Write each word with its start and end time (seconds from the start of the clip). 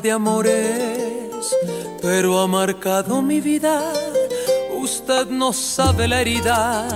De 0.00 0.12
amores, 0.12 1.54
pero 2.00 2.40
ha 2.40 2.46
marcado 2.46 3.20
mi 3.20 3.40
vida. 3.40 3.82
Usted 4.74 5.26
no 5.26 5.52
sabe 5.52 6.08
la 6.08 6.20
herida 6.20 6.88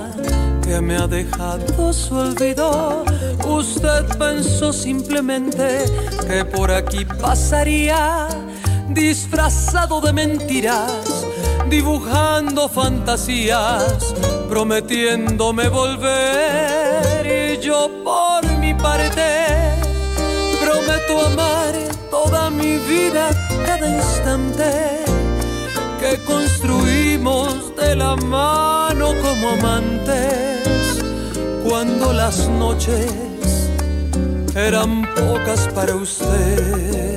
que 0.62 0.80
me 0.80 0.96
ha 0.96 1.06
dejado 1.06 1.92
su 1.92 2.14
olvido. 2.14 3.04
Usted 3.46 4.06
pensó 4.18 4.72
simplemente 4.72 5.84
que 6.26 6.44
por 6.44 6.70
aquí 6.70 7.04
pasaría, 7.04 8.28
disfrazado 8.88 10.00
de 10.00 10.12
mentiras, 10.12 11.26
dibujando 11.68 12.68
fantasías, 12.68 14.14
prometiéndome 14.48 15.68
volver. 15.68 17.26
Y 17.26 17.58
yo 17.62 17.90
por 18.02 18.46
mi 18.58 18.72
parte 18.74 19.76
Prometo 20.60 21.26
amar 21.26 21.85
mi 22.66 22.78
vida, 22.94 23.30
cada 23.64 23.88
instante 23.88 24.70
que 26.00 26.12
construimos 26.24 27.74
de 27.76 27.94
la 27.96 28.16
mano 28.16 29.06
como 29.24 29.44
amantes. 29.58 31.02
Cuando 31.64 32.12
las 32.12 32.48
noches 32.48 33.10
eran 34.54 34.90
pocas 35.14 35.68
para 35.74 35.94
usted. 35.94 37.15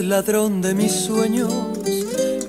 Ladrón 0.00 0.60
de 0.60 0.74
mis 0.74 0.92
sueños, 0.92 1.52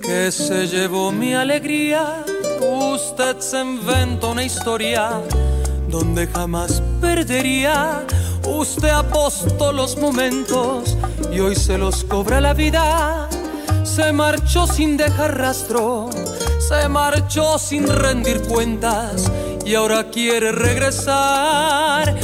que 0.01 0.31
se 0.31 0.67
llevó 0.67 1.11
mi 1.11 1.33
alegría. 1.33 2.23
Usted 2.61 3.39
se 3.39 3.61
inventó 3.61 4.31
una 4.31 4.43
historia 4.43 5.21
donde 5.87 6.27
jamás 6.27 6.81
perdería. 7.01 8.05
Usted 8.45 8.89
apostó 8.89 9.73
los 9.73 9.97
momentos 9.97 10.95
y 11.31 11.39
hoy 11.39 11.55
se 11.55 11.77
los 11.77 12.03
cobra 12.03 12.39
la 12.39 12.53
vida. 12.53 13.27
Se 13.83 14.11
marchó 14.11 14.67
sin 14.67 14.95
dejar 14.95 15.37
rastro, 15.37 16.09
se 16.59 16.87
marchó 16.87 17.57
sin 17.57 17.87
rendir 17.87 18.41
cuentas 18.43 19.31
y 19.65 19.73
ahora 19.75 20.09
quiere 20.11 20.51
regresar. 20.51 22.15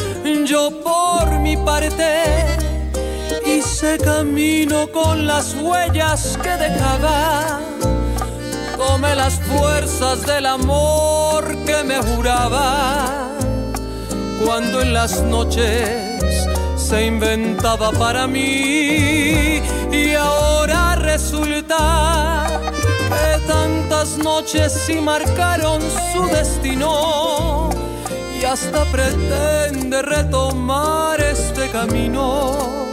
Yo 0.45 0.69
por 0.83 1.39
mi 1.39 1.57
parte 1.57 2.54
hice 3.65 3.97
camino 3.97 4.87
con 4.91 5.25
las 5.25 5.55
huellas 5.55 6.37
que 6.41 6.49
dejaba. 6.49 7.59
Tomé 8.77 9.15
las 9.15 9.39
fuerzas 9.41 10.25
del 10.25 10.45
amor 10.45 11.43
que 11.65 11.83
me 11.83 11.97
juraba. 11.97 13.29
Cuando 14.45 14.81
en 14.81 14.93
las 14.93 15.21
noches 15.21 16.47
se 16.75 17.05
inventaba 17.05 17.91
para 17.91 18.27
mí 18.27 19.61
y 19.91 20.13
ahora 20.13 20.95
resulta 20.95 22.45
que 23.09 23.47
tantas 23.47 24.17
noches 24.17 24.73
sí 24.85 25.01
marcaron 25.01 25.81
su 26.13 26.27
destino 26.27 27.69
y 28.39 28.45
hasta 28.45 28.85
pretende 28.91 30.01
retomar 30.01 31.19
este 31.19 31.69
camino 31.71 32.84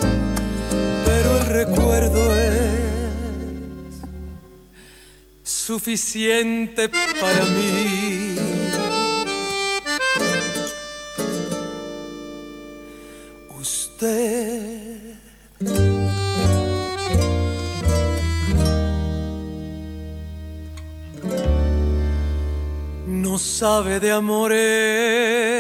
recuerdo 1.53 2.35
es 2.37 4.01
suficiente 5.43 6.89
para 6.89 7.45
mí. 7.45 8.37
Usted 13.61 15.15
no 23.07 23.39
sabe 23.39 24.01
de 24.01 24.11
amores. 24.11 25.52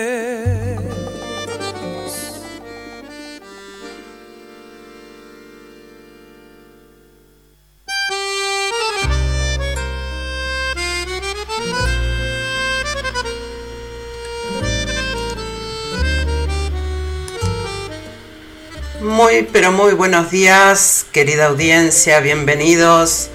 Pero 19.32 19.72
muy 19.72 19.94
buenos 19.94 20.30
días, 20.30 21.06
querida 21.10 21.46
audiencia, 21.46 22.20
bienvenidos 22.20 23.30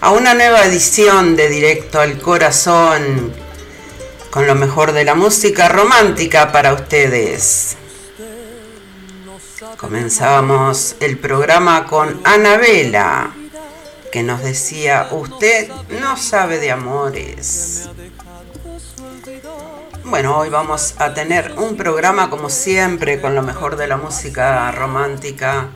a 0.00 0.10
una 0.10 0.32
nueva 0.32 0.64
edición 0.64 1.36
de 1.36 1.50
Directo 1.50 2.00
al 2.00 2.18
Corazón, 2.18 3.34
con 4.30 4.46
lo 4.46 4.54
mejor 4.54 4.92
de 4.92 5.04
la 5.04 5.14
música 5.14 5.68
romántica 5.68 6.52
para 6.52 6.72
ustedes. 6.72 7.76
Comenzábamos 9.76 10.96
el 11.00 11.18
programa 11.18 11.84
con 11.84 12.18
Anabela, 12.24 13.34
que 14.10 14.22
nos 14.22 14.42
decía, 14.42 15.08
usted 15.10 15.68
no 16.00 16.16
sabe 16.16 16.58
de 16.60 16.70
amores. 16.70 17.90
Bueno, 20.08 20.38
hoy 20.38 20.50
vamos 20.50 20.94
a 20.98 21.14
tener 21.14 21.54
un 21.58 21.76
programa 21.76 22.30
como 22.30 22.48
siempre 22.48 23.20
con 23.20 23.34
lo 23.34 23.42
mejor 23.42 23.74
de 23.74 23.88
la 23.88 23.96
música 23.96 24.70
romántica 24.70 25.70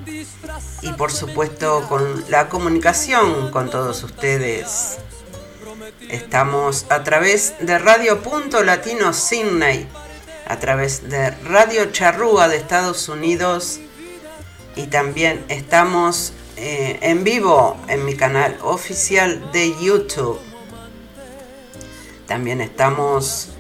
y 0.83 0.93
por 0.93 1.11
supuesto 1.11 1.85
con 1.89 2.25
la 2.29 2.49
comunicación 2.49 3.51
con 3.51 3.71
todos 3.71 4.05
ustedes. 4.05 4.99
Estamos 6.09 6.87
a 6.91 7.03
través 7.03 7.55
de 7.59 7.77
Radio 7.81 8.23
Punto 8.23 8.63
Latino 8.63 9.13
Sydney, 9.13 9.89
a 10.47 10.61
través 10.61 11.11
de 11.11 11.33
Radio 11.33 11.91
Charrúa 11.91 12.47
de 12.47 12.57
Estados 12.57 13.09
Unidos 13.09 13.81
y 14.77 14.87
también 14.87 15.45
estamos 15.49 16.35
eh, 16.57 17.01
en 17.03 17.25
vivo 17.25 17.77
en 17.89 18.05
mi 18.05 18.15
canal 18.15 18.57
oficial 18.63 19.51
de 19.51 19.75
YouTube. 19.83 20.39
También 22.29 22.61
estamos 22.61 23.57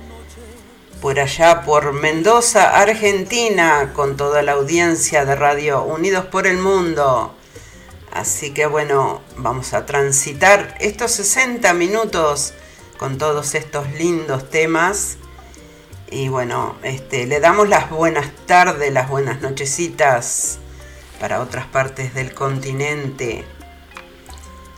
por 1.00 1.18
allá, 1.18 1.62
por 1.62 1.92
Mendoza, 1.92 2.78
Argentina, 2.78 3.92
con 3.94 4.16
toda 4.16 4.42
la 4.42 4.52
audiencia 4.52 5.24
de 5.24 5.34
Radio 5.34 5.82
Unidos 5.82 6.26
por 6.26 6.46
el 6.46 6.58
Mundo. 6.58 7.34
Así 8.12 8.52
que 8.52 8.66
bueno, 8.66 9.22
vamos 9.36 9.72
a 9.72 9.86
transitar 9.86 10.76
estos 10.80 11.12
60 11.12 11.72
minutos 11.74 12.52
con 12.98 13.16
todos 13.16 13.54
estos 13.54 13.90
lindos 13.92 14.50
temas. 14.50 15.16
Y 16.10 16.28
bueno, 16.28 16.76
este, 16.82 17.26
le 17.26 17.40
damos 17.40 17.68
las 17.68 17.88
buenas 17.88 18.30
tardes, 18.46 18.92
las 18.92 19.08
buenas 19.08 19.40
nochecitas 19.40 20.58
para 21.18 21.40
otras 21.40 21.66
partes 21.66 22.14
del 22.14 22.34
continente. 22.34 23.44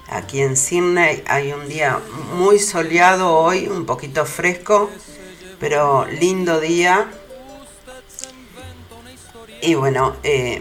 Aquí 0.09 0.43
en 0.43 0.57
Sydney 0.57 1.25
hay 1.27 1.53
un 1.53 1.69
día 1.69 1.99
muy 2.35 2.59
soleado 2.59 3.33
hoy, 3.33 3.67
un 3.67 3.87
poquito 3.87 4.27
fresco, 4.27 4.91
pero 5.63 6.07
lindo 6.07 6.59
día. 6.59 7.07
Y 9.61 9.77
bueno, 9.77 10.17
eh, 10.25 10.61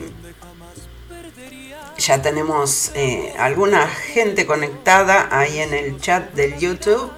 ya 1.97 2.21
tenemos 2.21 2.91
eh, 2.93 3.33
alguna 3.39 3.87
gente 3.87 4.45
conectada 4.45 5.27
ahí 5.31 5.57
en 5.57 5.73
el 5.73 5.99
chat 5.99 6.31
del 6.33 6.59
YouTube. 6.59 7.11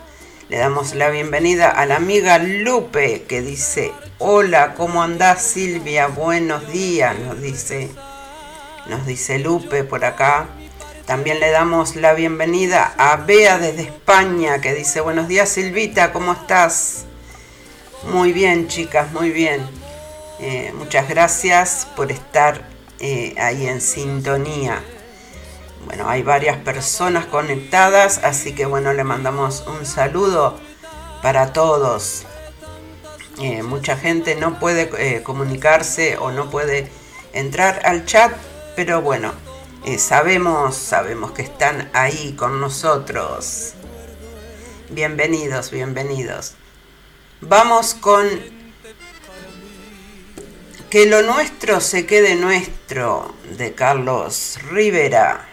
Le 0.48 0.60
damos 0.60 0.96
la 0.96 1.10
bienvenida 1.10 1.70
a 1.72 1.86
la 1.86 1.98
amiga 1.98 2.38
Lupe 2.38 3.24
que 3.24 3.42
dice, 3.42 3.92
hola, 4.18 4.76
¿cómo 4.76 5.04
andás 5.04 5.42
Silvia? 5.42 6.08
Buenos 6.08 6.72
días, 6.72 7.20
nos 7.20 7.42
dice 7.42 7.92
nos 8.88 9.06
dice 9.06 9.40
Lupe 9.40 9.84
por 9.84 10.06
acá. 10.06 10.48
También 11.06 11.42
le 11.42 11.52
damos 11.52 11.98
la 11.98 12.14
bienvenida 12.14 12.94
a 12.98 13.18
Bea 13.18 13.58
desde 13.58 13.82
España, 13.82 14.62
que 14.62 14.74
dice, 14.74 15.02
buenos 15.02 15.28
días 15.28 15.50
Silvita, 15.50 16.14
¿cómo 16.14 16.32
estás? 16.32 17.08
Muy 18.12 18.34
bien, 18.34 18.68
chicas, 18.68 19.14
muy 19.14 19.30
bien. 19.30 19.66
Eh, 20.40 20.74
muchas 20.78 21.08
gracias 21.08 21.88
por 21.96 22.12
estar 22.12 22.68
eh, 23.00 23.34
ahí 23.38 23.66
en 23.66 23.80
sintonía. 23.80 24.84
Bueno, 25.86 26.10
hay 26.10 26.22
varias 26.22 26.58
personas 26.58 27.26
conectadas, 27.26 28.20
así 28.24 28.54
que 28.54 28.66
bueno, 28.66 28.94
le 28.94 29.06
mandamos 29.06 29.64
un 29.68 29.86
saludo 29.86 30.60
para 31.22 31.54
todos. 31.54 32.26
Eh, 33.40 33.64
mucha 33.64 33.96
gente 33.96 34.36
no 34.36 34.60
puede 34.60 35.24
comunicarse 35.24 36.18
o 36.18 36.32
no 36.32 36.50
puede 36.50 36.92
entrar 37.32 37.82
al 37.86 38.06
chat 38.06 38.32
pero 38.76 39.02
bueno, 39.02 39.32
sabemos, 39.98 40.76
sabemos 40.76 41.32
que 41.32 41.44
están 41.44 41.90
ahí 41.94 42.36
con 42.38 42.60
nosotros. 42.60 43.74
Bienvenidos, 44.90 45.72
bienvenidos. 45.72 46.56
Vamos 47.48 47.94
con 47.94 48.26
Que 50.90 51.06
lo 51.08 51.24
nuestro 51.24 51.82
se 51.82 52.06
quede 52.06 52.36
nuestro 52.36 53.36
de 53.58 53.74
Carlos 53.74 54.60
Rivera. 54.70 55.53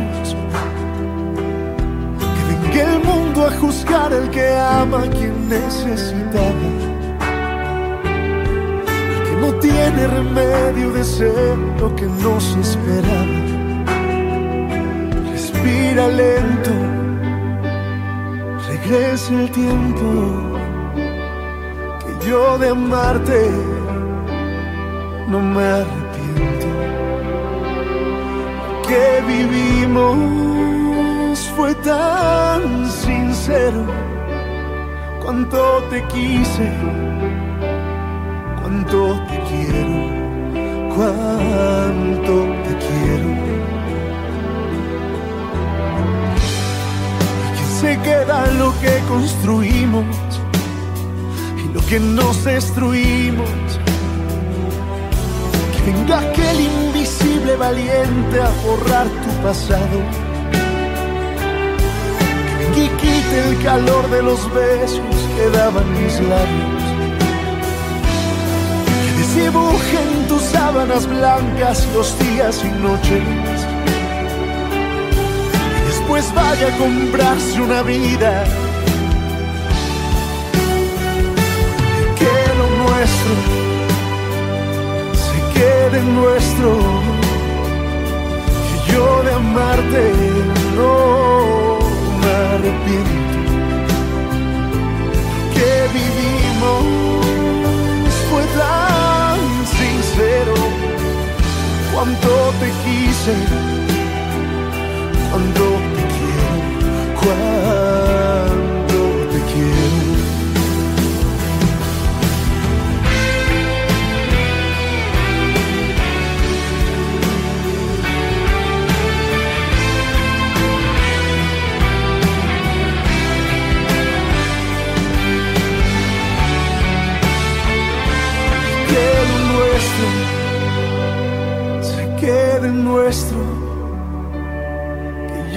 a 3.39 3.51
juzgar 3.59 4.11
el 4.11 4.29
que 4.29 4.45
ama 4.57 5.03
a 5.03 5.09
quien 5.09 5.47
necesitaba. 5.47 6.67
El 9.13 9.23
que 9.23 9.35
no 9.39 9.53
tiene 9.59 10.07
remedio 10.07 10.91
de 10.91 11.03
ser 11.03 11.57
lo 11.79 11.95
que 11.95 12.05
nos 12.05 12.55
esperaba. 12.57 13.39
Respira 15.31 16.07
lento, 16.09 16.71
regresa 18.67 19.33
el 19.33 19.49
tiempo 19.51 20.07
que 22.01 22.27
yo 22.27 22.57
de 22.57 22.69
amarte 22.69 23.49
no 25.29 25.39
me 25.39 25.63
arrepiento. 25.63 26.67
Que 28.87 29.23
vivimos 29.25 30.31
fue 31.55 31.73
tan 31.75 32.89
sincero. 33.41 33.85
Cuánto 35.23 35.83
te 35.89 36.03
quise, 36.07 36.71
cuánto 38.61 39.19
te 39.29 39.39
quiero, 39.49 39.93
cuánto 40.95 42.33
te 42.63 42.73
quiero. 42.85 43.29
Y 47.47 47.57
que 47.57 47.65
se 47.79 47.99
queda 48.01 48.47
lo 48.59 48.73
que 48.79 48.99
construimos 49.07 50.05
y 51.63 51.73
lo 51.73 51.81
que 51.87 51.99
nos 51.99 52.43
destruimos. 52.43 53.49
Que 55.73 55.91
venga 55.91 56.19
aquel 56.19 56.59
invisible 56.59 57.55
valiente 57.55 58.41
a 58.41 58.49
borrar 58.65 59.07
tu 59.07 59.43
pasado 59.43 60.20
quite 63.01 63.49
el 63.49 63.63
calor 63.63 64.09
de 64.09 64.21
los 64.21 64.51
besos 64.53 65.15
que 65.35 65.49
daban 65.57 65.87
mis 66.01 66.19
labios. 66.19 66.83
Que 69.03 69.11
desdibujen 69.19 70.27
tus 70.27 70.41
sábanas 70.43 71.07
blancas 71.07 71.87
los 71.93 72.17
días 72.19 72.63
y 72.63 72.69
noches. 72.81 73.23
Y 75.77 75.87
después 75.87 76.33
vaya 76.33 76.67
a 76.67 76.77
comprarse 76.77 77.61
una 77.61 77.81
vida. 77.81 78.43
Que 82.19 82.35
lo 82.59 82.67
nuestro 82.83 83.33
se 85.23 85.37
quede 85.53 86.01
nuestro. 86.03 86.69
Que 88.67 88.93
yo 88.93 89.23
de 89.23 89.33
amarte 89.33 90.13
no 90.75 91.60
arrepiento. 92.41 93.39
Que 95.53 95.71
vivimos 95.97 96.83
fue 98.29 98.43
tan 98.57 99.39
sincero 99.77 100.55
cuánto 101.93 102.31
te 102.59 102.69
quise 102.83 103.35
cuánto 105.29 105.65
te 105.95 106.03
quiero 106.15 106.55
cuánto 107.21 108.60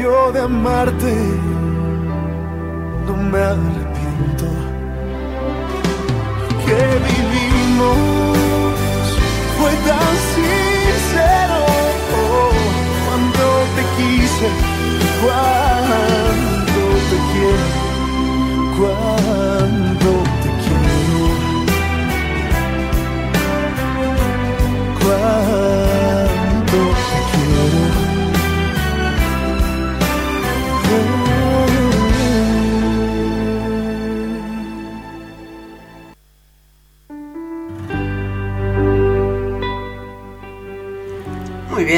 de 0.05 0.41
amarte, 0.41 1.15
no 3.07 3.17
me 3.17 3.39
arrepiento. 3.39 4.47
Que 6.67 6.81
vivimos 7.09 7.97
fue 9.57 9.73
tan 9.89 10.15
sincero 10.35 11.59
oh, 12.21 12.53
cuando 13.07 13.45
te 13.77 13.83
quise, 13.97 14.49
cuando 15.23 16.83
te 17.09 17.17
quiero, 17.33 17.69
cuando 18.77 19.94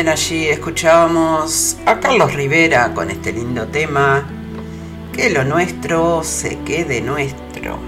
allí 0.09 0.49
escuchábamos 0.49 1.77
a 1.85 1.99
Carlos 1.99 2.35
Rivera 2.35 2.95
con 2.95 3.11
este 3.11 3.33
lindo 3.33 3.67
tema, 3.67 4.27
que 5.13 5.31
lo 5.31 5.43
nuestro 5.45 6.23
se 6.23 6.59
quede 6.61 7.01
nuestro. 7.01 7.79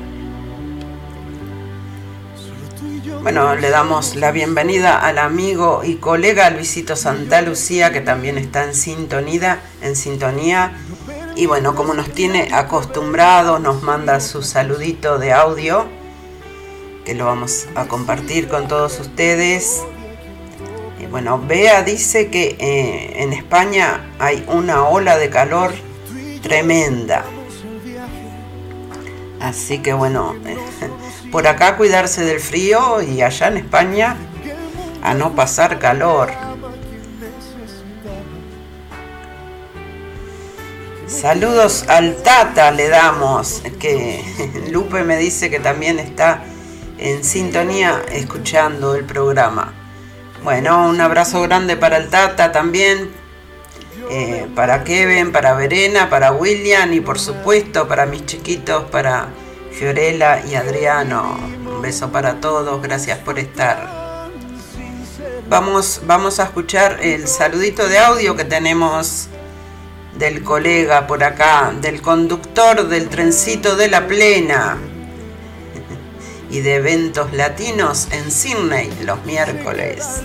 Bueno, 3.22 3.54
le 3.54 3.70
damos 3.70 4.16
la 4.16 4.32
bienvenida 4.32 4.98
al 4.98 5.18
amigo 5.18 5.82
y 5.84 5.96
colega 5.96 6.50
Luisito 6.50 6.96
Santa 6.96 7.42
Lucía, 7.42 7.92
que 7.92 8.00
también 8.00 8.38
está 8.38 8.64
en 8.64 8.74
sintonía, 8.74 9.60
en 9.82 9.94
sintonía. 9.94 10.72
Y 11.36 11.46
bueno, 11.46 11.74
como 11.74 11.94
nos 11.94 12.10
tiene 12.10 12.48
acostumbrados, 12.52 13.60
nos 13.60 13.82
manda 13.82 14.18
su 14.20 14.42
saludito 14.42 15.18
de 15.18 15.32
audio, 15.32 15.86
que 17.04 17.14
lo 17.14 17.26
vamos 17.26 17.66
a 17.74 17.86
compartir 17.86 18.48
con 18.48 18.66
todos 18.66 18.98
ustedes. 18.98 19.84
Bueno, 21.10 21.38
Bea 21.38 21.82
dice 21.82 22.28
que 22.28 22.56
eh, 22.58 23.22
en 23.22 23.32
España 23.32 24.10
hay 24.18 24.44
una 24.46 24.84
ola 24.84 25.16
de 25.16 25.30
calor 25.30 25.72
tremenda. 26.42 27.24
Así 29.40 29.78
que 29.78 29.94
bueno, 29.94 30.36
por 31.32 31.46
acá 31.46 31.76
cuidarse 31.76 32.24
del 32.24 32.40
frío 32.40 33.00
y 33.00 33.22
allá 33.22 33.48
en 33.48 33.56
España 33.56 34.16
a 35.02 35.14
no 35.14 35.34
pasar 35.34 35.78
calor. 35.78 36.30
Saludos 41.06 41.86
al 41.88 42.16
Tata 42.16 42.70
le 42.70 42.88
damos, 42.88 43.62
que 43.80 44.22
Lupe 44.70 45.04
me 45.04 45.16
dice 45.16 45.48
que 45.48 45.58
también 45.58 45.98
está 45.98 46.44
en 46.98 47.24
sintonía 47.24 48.02
escuchando 48.12 48.94
el 48.94 49.04
programa. 49.04 49.77
Bueno, 50.42 50.88
un 50.88 51.00
abrazo 51.00 51.42
grande 51.42 51.76
para 51.76 51.96
el 51.96 52.08
Tata 52.10 52.52
también, 52.52 53.10
eh, 54.10 54.46
para 54.54 54.84
Kevin, 54.84 55.32
para 55.32 55.54
Verena, 55.54 56.08
para 56.08 56.32
William 56.32 56.92
y 56.92 57.00
por 57.00 57.18
supuesto 57.18 57.88
para 57.88 58.06
mis 58.06 58.24
chiquitos, 58.24 58.84
para 58.84 59.28
Fiorella 59.72 60.44
y 60.46 60.54
Adriano. 60.54 61.38
Un 61.66 61.82
beso 61.82 62.10
para 62.10 62.40
todos, 62.40 62.80
gracias 62.80 63.18
por 63.18 63.38
estar. 63.38 64.28
Vamos, 65.48 66.02
vamos 66.06 66.38
a 66.40 66.44
escuchar 66.44 66.98
el 67.02 67.26
saludito 67.26 67.88
de 67.88 67.98
audio 67.98 68.36
que 68.36 68.44
tenemos 68.44 69.28
del 70.16 70.44
colega 70.44 71.06
por 71.06 71.24
acá, 71.24 71.72
del 71.80 72.00
conductor 72.00 72.88
del 72.88 73.08
trencito 73.08 73.76
de 73.76 73.88
la 73.88 74.06
plena 74.06 74.78
y 76.50 76.60
de 76.60 76.76
eventos 76.76 77.32
latinos 77.32 78.08
en 78.12 78.30
Sydney 78.30 78.90
los 79.04 79.24
miércoles. 79.24 80.22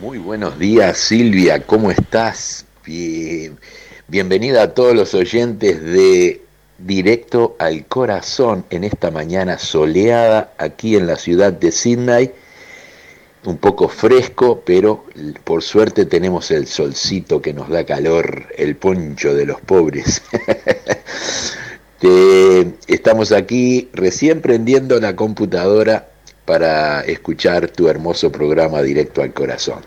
Muy 0.00 0.18
buenos 0.18 0.58
días 0.58 0.96
Silvia, 0.98 1.60
¿cómo 1.66 1.90
estás? 1.90 2.64
Bien. 2.84 3.58
Bienvenida 4.06 4.62
a 4.62 4.74
todos 4.74 4.94
los 4.94 5.12
oyentes 5.12 5.82
de 5.82 6.42
Directo 6.78 7.56
al 7.58 7.84
Corazón 7.86 8.64
en 8.70 8.84
esta 8.84 9.10
mañana 9.10 9.58
soleada 9.58 10.54
aquí 10.56 10.96
en 10.96 11.06
la 11.06 11.16
ciudad 11.16 11.52
de 11.52 11.72
Sydney. 11.72 12.32
Un 13.48 13.56
poco 13.56 13.88
fresco, 13.88 14.60
pero 14.62 15.06
por 15.42 15.62
suerte 15.62 16.04
tenemos 16.04 16.50
el 16.50 16.66
solcito 16.66 17.40
que 17.40 17.54
nos 17.54 17.70
da 17.70 17.86
calor, 17.86 18.44
el 18.58 18.76
poncho 18.76 19.34
de 19.34 19.46
los 19.46 19.58
pobres. 19.62 20.20
Estamos 22.86 23.32
aquí 23.32 23.88
recién 23.94 24.42
prendiendo 24.42 25.00
la 25.00 25.16
computadora 25.16 26.10
para 26.44 27.00
escuchar 27.00 27.68
tu 27.68 27.88
hermoso 27.88 28.30
programa 28.30 28.82
Directo 28.82 29.22
al 29.22 29.32
Corazón. 29.32 29.80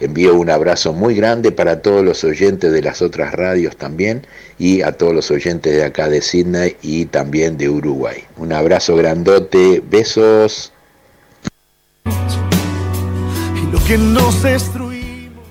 Envío 0.00 0.34
un 0.34 0.50
abrazo 0.50 0.92
muy 0.92 1.14
grande 1.14 1.50
para 1.50 1.80
todos 1.80 2.04
los 2.04 2.22
oyentes 2.24 2.70
de 2.70 2.82
las 2.82 3.00
otras 3.00 3.32
radios 3.32 3.78
también 3.78 4.26
y 4.58 4.82
a 4.82 4.92
todos 4.92 5.14
los 5.14 5.30
oyentes 5.30 5.74
de 5.74 5.82
acá 5.82 6.10
de 6.10 6.20
Sydney 6.20 6.76
y 6.82 7.06
también 7.06 7.56
de 7.56 7.70
Uruguay. 7.70 8.24
Un 8.36 8.52
abrazo 8.52 8.96
grandote, 8.96 9.82
besos. 9.82 10.74
Lo 13.70 13.84
que 13.84 13.98
nos 13.98 14.42
destruimos. 14.42 15.44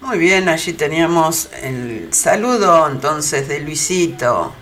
Muy 0.00 0.18
bien, 0.18 0.48
allí 0.48 0.72
teníamos 0.72 1.48
el 1.62 2.12
saludo 2.12 2.88
entonces 2.88 3.46
de 3.46 3.60
Luisito. 3.60 4.52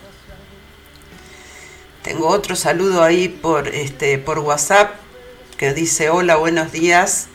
Tengo 2.02 2.28
otro 2.28 2.54
saludo 2.54 3.02
ahí 3.02 3.28
por, 3.28 3.68
este, 3.68 4.18
por 4.18 4.40
WhatsApp 4.40 4.90
que 5.56 5.72
dice 5.72 6.10
hola, 6.10 6.36
buenos 6.36 6.72
días. 6.72 7.28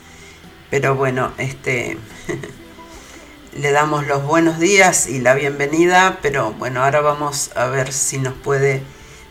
Pero 0.69 0.95
bueno, 0.95 1.33
este 1.37 1.97
le 3.57 3.71
damos 3.71 4.05
los 4.05 4.23
buenos 4.23 4.59
días 4.59 5.07
y 5.07 5.19
la 5.19 5.33
bienvenida, 5.33 6.19
pero 6.21 6.53
bueno, 6.53 6.83
ahora 6.83 7.01
vamos 7.01 7.51
a 7.55 7.65
ver 7.67 7.91
si 7.91 8.19
nos 8.19 8.33
puede 8.35 8.83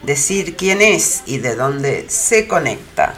decir 0.02 0.56
quién 0.56 0.82
es 0.82 1.22
y 1.26 1.38
de 1.38 1.54
dónde 1.54 2.06
se 2.08 2.48
conecta. 2.48 3.14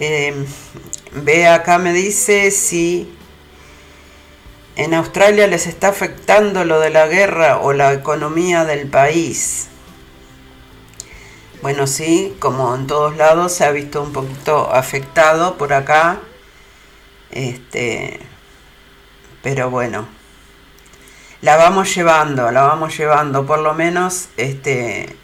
Eh, 0.00 0.46
ve 1.12 1.46
acá 1.46 1.78
me 1.78 1.92
dice 1.92 2.50
si 2.50 3.14
en 4.76 4.94
Australia 4.94 5.46
les 5.46 5.66
está 5.66 5.88
afectando 5.88 6.64
lo 6.64 6.80
de 6.80 6.88
la 6.88 7.06
guerra 7.06 7.58
o 7.58 7.74
la 7.74 7.92
economía 7.92 8.64
del 8.64 8.88
país. 8.88 9.68
Bueno, 11.60 11.86
sí, 11.86 12.34
como 12.38 12.74
en 12.74 12.86
todos 12.86 13.16
lados 13.18 13.52
se 13.52 13.66
ha 13.66 13.70
visto 13.70 14.02
un 14.02 14.12
poquito 14.12 14.72
afectado 14.72 15.58
por 15.58 15.74
acá. 15.74 16.20
Este, 17.30 18.20
pero 19.42 19.68
bueno, 19.68 20.08
la 21.42 21.56
vamos 21.56 21.94
llevando, 21.94 22.50
la 22.50 22.62
vamos 22.62 22.96
llevando, 22.96 23.44
por 23.46 23.58
lo 23.58 23.74
menos 23.74 24.28
este 24.38 25.14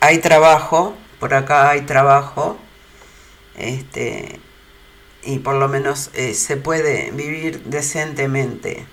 hay 0.00 0.18
trabajo, 0.18 0.94
por 1.20 1.34
acá 1.34 1.70
hay 1.70 1.82
trabajo. 1.82 2.56
Este, 3.58 4.38
y 5.24 5.40
por 5.40 5.56
lo 5.56 5.68
menos 5.68 6.10
eh, 6.14 6.32
se 6.34 6.56
puede 6.56 7.10
vivir 7.10 7.64
decentemente 7.64 8.86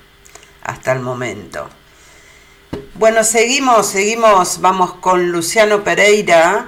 hasta 0.64 0.92
el 0.92 1.00
momento. 1.00 1.70
Bueno, 2.96 3.24
seguimos, 3.24 3.88
seguimos, 3.88 4.60
vamos 4.60 4.96
con 4.96 5.32
Luciano 5.32 5.84
Pereira, 5.84 6.68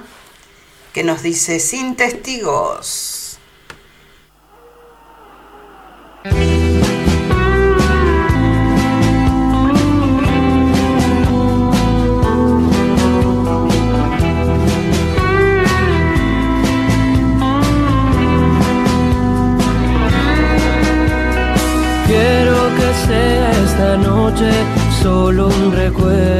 que 0.94 1.02
nos 1.02 1.22
dice, 1.22 1.58
sin 1.58 1.96
testigos. 1.96 3.18
Solo 25.08 25.48
un 25.48 25.72
recuerdo. 25.72 26.37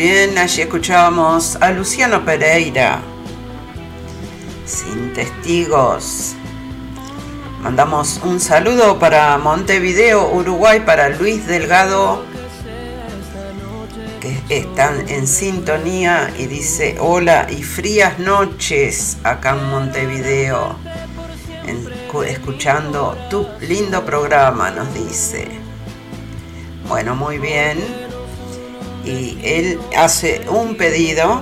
Allí 0.00 0.62
escuchábamos 0.62 1.56
a 1.56 1.72
Luciano 1.72 2.24
Pereira, 2.24 3.00
sin 4.64 5.12
testigos. 5.12 6.34
Mandamos 7.62 8.20
un 8.22 8.38
saludo 8.38 9.00
para 9.00 9.36
Montevideo, 9.38 10.30
Uruguay, 10.32 10.84
para 10.86 11.08
Luis 11.08 11.48
Delgado, 11.48 12.22
que 14.20 14.40
están 14.56 15.08
en 15.08 15.26
sintonía 15.26 16.32
y 16.38 16.46
dice 16.46 16.96
hola 17.00 17.48
y 17.50 17.64
frías 17.64 18.20
noches 18.20 19.16
acá 19.24 19.56
en 19.58 19.64
Montevideo, 19.68 20.76
escuchando 22.24 23.18
tu 23.28 23.48
lindo 23.62 24.04
programa, 24.04 24.70
nos 24.70 24.94
dice. 24.94 25.48
Bueno, 26.86 27.16
muy 27.16 27.38
bien 27.38 28.07
y 29.08 29.38
él 29.42 29.80
hace 29.96 30.44
un 30.50 30.76
pedido, 30.76 31.40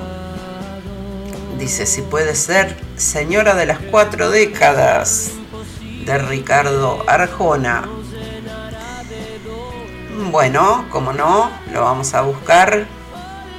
dice 1.58 1.84
si 1.84 2.00
puede 2.02 2.36
ser 2.36 2.76
Señora 2.96 3.56
de 3.56 3.66
las 3.66 3.80
Cuatro 3.90 4.30
Décadas 4.30 5.32
de 6.04 6.18
Ricardo 6.18 7.02
Arjona. 7.08 7.88
Bueno, 10.30 10.86
como 10.90 11.12
no, 11.12 11.50
lo 11.72 11.82
vamos 11.82 12.14
a 12.14 12.22
buscar 12.22 12.86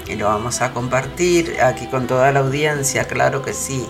y 0.07 0.15
lo 0.15 0.27
vamos 0.27 0.61
a 0.61 0.71
compartir 0.71 1.61
aquí 1.61 1.87
con 1.87 2.07
toda 2.07 2.31
la 2.31 2.39
audiencia, 2.39 3.03
claro 3.03 3.41
que 3.41 3.53
sí. 3.53 3.85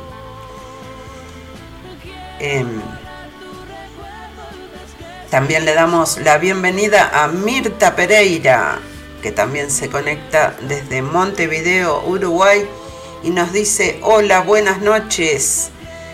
Em, 2.39 2.81
también 5.29 5.63
le 5.63 5.75
damos 5.75 6.17
la 6.17 6.39
bienvenida 6.39 7.23
a 7.23 7.27
Mirta 7.27 7.95
Pereira, 7.95 8.79
que 9.27 9.33
también 9.33 9.69
se 9.69 9.89
conecta 9.89 10.55
desde 10.69 11.01
Montevideo, 11.01 12.01
Uruguay, 12.05 12.65
y 13.23 13.29
nos 13.31 13.51
dice, 13.51 13.99
hola, 14.01 14.39
buenas 14.39 14.79
noches. 14.79 15.69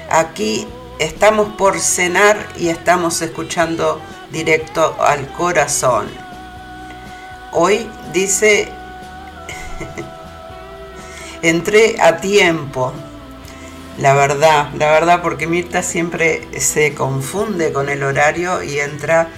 Aquí 0.09 0.67
estamos 0.97 1.53
por 1.55 1.79
cenar 1.79 2.35
y 2.57 2.69
estamos 2.69 3.21
escuchando 3.21 4.01
directo 4.31 4.95
al 4.99 5.31
corazón. 5.33 6.07
Hoy 7.51 7.87
dice, 8.13 8.71
entré 11.43 12.01
a 12.01 12.17
tiempo. 12.17 12.93
La 13.99 14.15
verdad, 14.15 14.69
la 14.73 14.89
verdad, 14.89 15.21
porque 15.21 15.45
Mirta 15.45 15.83
siempre 15.83 16.47
se 16.59 16.95
confunde 16.95 17.71
con 17.73 17.89
el 17.89 18.01
horario 18.01 18.63
y 18.63 18.79
entra 18.79 19.29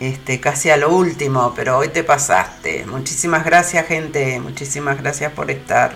este, 0.00 0.40
casi 0.40 0.70
a 0.70 0.78
lo 0.78 0.90
último, 0.90 1.52
pero 1.54 1.78
hoy 1.78 1.88
te 1.88 2.02
pasaste. 2.02 2.86
Muchísimas 2.86 3.44
gracias 3.44 3.86
gente, 3.86 4.40
muchísimas 4.40 5.00
gracias 5.00 5.32
por 5.32 5.50
estar. 5.50 5.92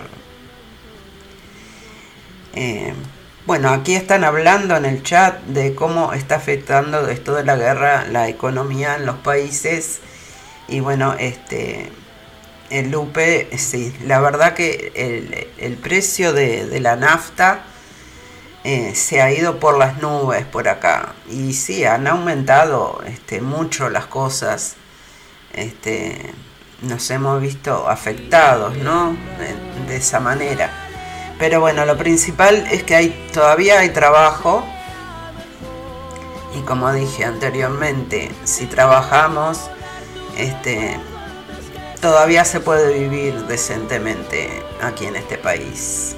Eh, 2.53 2.93
bueno, 3.47 3.69
aquí 3.69 3.95
están 3.95 4.23
hablando 4.23 4.75
en 4.75 4.85
el 4.85 5.03
chat 5.03 5.41
de 5.45 5.75
cómo 5.75 6.13
está 6.13 6.35
afectando 6.35 7.07
esto 7.09 7.35
de 7.35 7.43
la 7.43 7.55
guerra 7.55 8.05
la 8.05 8.29
economía 8.29 8.95
en 8.95 9.05
los 9.07 9.17
países. 9.17 9.99
Y 10.67 10.79
bueno, 10.79 11.15
este, 11.19 11.91
el 12.69 12.91
Lupe, 12.91 13.49
sí, 13.57 13.95
la 14.05 14.19
verdad 14.19 14.53
que 14.53 14.91
el, 15.57 15.73
precio 15.77 16.31
de, 16.31 16.65
de 16.67 16.79
la 16.79 16.95
nafta 16.95 17.63
eh, 18.67 18.95
se 18.95 19.21
ha 19.21 19.31
ido 19.31 19.59
por 19.59 19.77
las 19.77 20.01
nubes 20.01 20.43
por 20.43 20.67
acá. 20.67 21.13
Y 21.29 21.53
sí, 21.53 21.85
han 21.85 22.07
aumentado 22.07 22.99
este, 23.05 23.39
mucho 23.39 23.91
las 23.91 24.07
cosas. 24.07 24.75
Este, 25.53 26.33
nos 26.81 27.07
hemos 27.11 27.39
visto 27.39 27.87
afectados. 27.87 28.73
De, 28.73 29.95
esa 29.95 30.19
manera. 30.19 30.71
Pero 31.37 31.59
bueno, 31.59 31.85
lo 31.85 31.95
principal 31.95 32.65
es 32.71 32.81
que 32.81 32.95
hay, 32.95 33.29
todavía 33.31 33.79
hay 33.79 33.89
trabajo. 33.89 34.65
Y 36.57 36.61
como 36.61 36.91
dije 36.91 37.23
anteriormente, 37.23 38.31
si 38.45 38.65
trabajamos, 38.65 39.69
este, 40.37 40.99
todavía 42.01 42.43
se 42.45 42.61
puede 42.61 42.97
vivir 42.97 43.45
decentemente 43.45 44.49
aquí 44.81 45.05
en 45.05 45.17
este 45.17 45.37
país. 45.37 46.15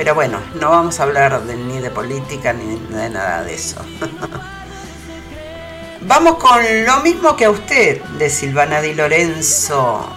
Pero 0.00 0.14
bueno, 0.14 0.40
no 0.58 0.70
vamos 0.70 0.98
a 0.98 1.02
hablar 1.02 1.42
ni 1.42 1.78
de 1.78 1.90
política 1.90 2.54
ni 2.54 2.76
de 2.96 3.10
nada 3.10 3.42
de 3.42 3.52
eso. 3.52 3.84
vamos 6.00 6.36
con 6.36 6.86
lo 6.86 7.00
mismo 7.00 7.36
que 7.36 7.44
a 7.44 7.50
usted, 7.50 8.02
de 8.16 8.30
Silvana 8.30 8.80
Di 8.80 8.94
Lorenzo. 8.94 10.08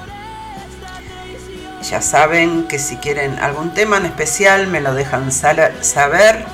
Ya 1.82 2.02
saben 2.02 2.66
que 2.70 2.80
si 2.80 2.96
quieren 2.96 3.38
algún 3.40 3.74
tema 3.74 3.98
en 3.98 4.06
especial 4.06 4.68
me 4.68 4.80
lo 4.80 4.94
dejan 4.94 5.34
saber. 5.34 6.46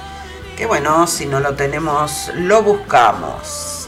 Que 0.58 0.66
bueno, 0.66 1.06
si 1.06 1.28
no 1.28 1.40
lo 1.40 1.54
tenemos, 1.54 2.32
lo 2.34 2.64
buscamos. 2.64 3.88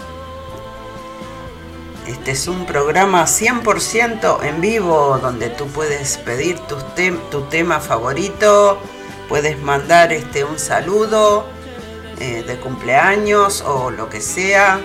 Este 2.06 2.30
es 2.30 2.47
un 2.47 2.67
programa 2.67 3.25
100% 3.25 4.43
en 4.43 4.62
vivo 4.62 5.17
donde 5.19 5.49
tú 5.49 5.65
puedes 5.65 6.19
pedir 6.19 6.60
tu 6.60 7.41
tema 7.45 7.80
favorito 7.80 8.80
puedes 9.32 9.58
mandar 9.62 10.12
este, 10.12 10.44
un 10.44 10.60
saludo 10.60 11.46
eh, 12.20 12.44
de 12.46 12.58
cumpleaños 12.58 13.62
o 13.62 13.89
lo 13.89 14.10
que 14.10 14.20
sea. 14.20 14.82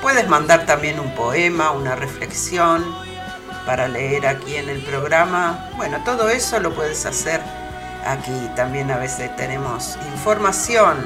Puedes 0.00 0.28
mandar 0.28 0.64
también 0.64 1.00
un 1.00 1.12
poema, 1.16 1.72
una 1.72 1.96
reflexión 1.96 2.84
para 3.66 3.88
leer 3.88 4.28
aquí 4.28 4.54
en 4.54 4.68
el 4.68 4.80
programa. 4.84 5.70
Bueno, 5.76 6.00
todo 6.04 6.28
eso 6.28 6.60
lo 6.60 6.72
puedes 6.72 7.04
hacer 7.04 7.40
aquí. 8.06 8.48
También 8.54 8.92
a 8.92 8.96
veces 8.96 9.34
tenemos 9.34 9.98
información, 10.14 10.98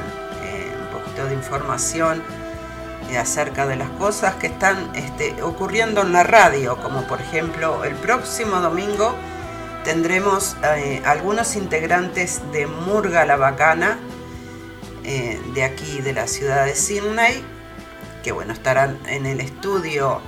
eh, 0.43 0.71
un 0.83 0.99
poquito 0.99 1.25
de 1.25 1.33
información 1.33 2.23
eh, 3.09 3.17
acerca 3.17 3.67
de 3.67 3.77
las 3.77 3.89
cosas 3.93 4.35
que 4.35 4.49
están 4.49 4.95
este, 4.95 5.43
ocurriendo 5.43 6.03
en 6.03 6.13
la 6.13 6.23
radio, 6.23 6.77
como 6.77 7.07
por 7.07 7.23
ejemplo 7.23 7.83
el 7.83 7.95
próximo 7.95 8.61
domingo 8.61 9.17
tendremos 9.85 10.57
eh, 10.65 11.03
algunos 11.05 11.55
integrantes 11.57 12.41
de 12.53 12.67
Murga 12.67 13.25
la 13.25 13.37
Bacana, 13.37 13.99
eh, 15.05 15.41
de 15.55 15.63
aquí 15.63 16.01
de 16.01 16.15
la 16.15 16.27
ciudad 16.27 16.65
de 16.65 16.75
Sydney, 16.75 17.45
que 18.23 18.33
bueno, 18.33 18.55
estarán 18.55 18.99
en 19.07 19.27
el 19.27 19.41
estudio 19.41 20.21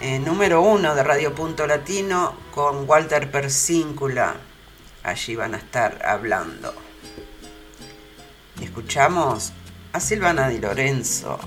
eh, 0.00 0.18
número 0.18 0.60
uno 0.60 0.94
de 0.94 1.02
Radio 1.04 1.34
Punto 1.34 1.66
Latino 1.66 2.34
con 2.52 2.88
Walter 2.88 3.30
Persíncula. 3.30 4.34
Allí 5.04 5.36
van 5.36 5.54
a 5.54 5.58
estar 5.58 6.04
hablando. 6.04 6.74
Escuchamos 8.60 9.52
a 9.92 10.00
Silvana 10.00 10.48
Di 10.48 10.58
Lorenzo. 10.58 11.38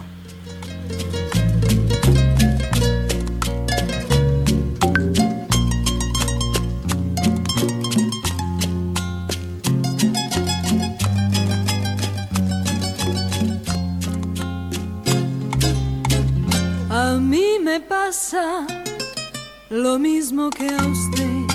Pasa 17.78 18.66
lo 19.70 20.00
mismo 20.00 20.50
que 20.50 20.70
a 20.70 20.86
usted. 20.88 21.46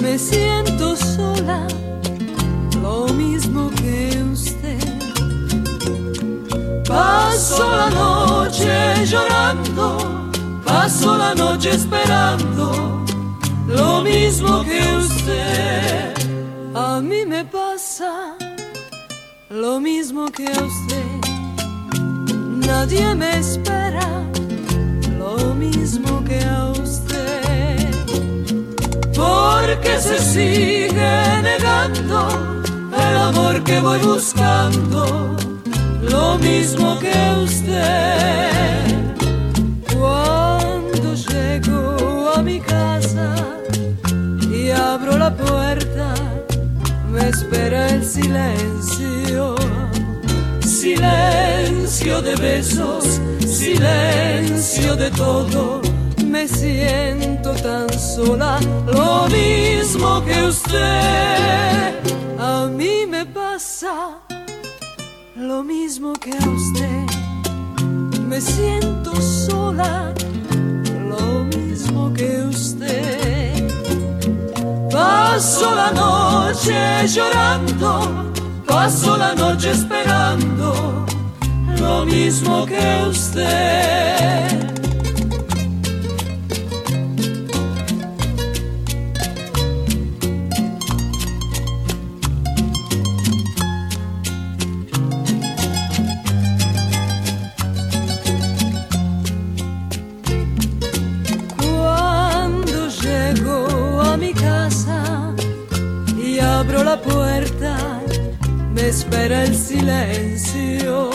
Me 0.00 0.16
siento 0.16 0.96
sola, 0.96 1.66
lo 2.80 3.08
mismo 3.08 3.70
que 3.70 4.22
usted. 4.32 4.78
Paso 6.86 7.64
la 7.76 7.90
noche 7.90 9.04
llorando, 9.04 9.98
paso 10.64 11.18
la 11.18 11.34
noche 11.34 11.70
esperando, 11.70 13.04
lo 13.66 14.02
mismo 14.02 14.62
que 14.62 14.80
usted. 14.96 16.14
A 16.74 17.00
mí 17.00 17.26
me 17.26 17.44
pasa 17.44 18.36
lo 19.50 19.78
mismo 19.78 20.30
que 20.30 20.46
a 20.46 20.62
usted. 20.72 21.20
Nadie 22.66 23.14
me 23.14 23.38
espera 23.38 24.31
mismo 25.62 26.24
que 26.24 26.40
a 26.42 26.70
usted, 26.70 27.78
porque 29.14 29.92
se 30.00 30.18
sigue 30.18 31.14
negando 31.50 32.18
el 33.06 33.16
amor 33.16 33.62
que 33.62 33.78
voy 33.80 34.00
buscando, 34.00 35.36
lo 36.02 36.38
mismo 36.38 36.98
que 36.98 37.12
a 37.12 37.38
usted. 37.38 38.80
Cuando 39.94 41.14
llego 41.14 42.32
a 42.36 42.42
mi 42.42 42.58
casa 42.60 43.28
y 44.50 44.70
abro 44.70 45.16
la 45.16 45.32
puerta, 45.32 46.14
me 47.12 47.28
espera 47.28 47.88
el 47.90 48.04
silencio 48.04 49.61
silencio 50.82 52.20
de 52.20 52.34
besos, 52.34 53.20
silencio 53.46 54.96
de 54.96 55.12
todo. 55.12 55.80
Me 56.26 56.48
siento 56.48 57.52
tan 57.52 57.88
sola, 57.96 58.58
lo 58.86 59.28
mismo 59.28 60.24
que 60.24 60.42
usted. 60.42 61.94
A 62.36 62.66
mí 62.66 63.06
me 63.06 63.24
pasa 63.24 64.18
lo 65.36 65.62
mismo 65.62 66.14
que 66.14 66.32
usted. 66.58 67.06
Me 68.28 68.40
siento 68.40 69.14
sola, 69.20 70.12
lo 71.08 71.44
mismo 71.44 72.12
que 72.12 72.42
usted. 72.42 73.68
Paso 74.90 75.72
la 75.76 75.92
noche 75.92 77.06
llorando 77.06 78.31
Paso 78.72 79.18
la 79.18 79.34
noche 79.34 79.70
esperando 79.70 81.04
lo 81.78 82.06
mismo 82.06 82.64
que 82.64 83.06
usted. 83.06 84.71
Espera 108.92 109.44
el 109.44 109.56
silencio, 109.56 111.10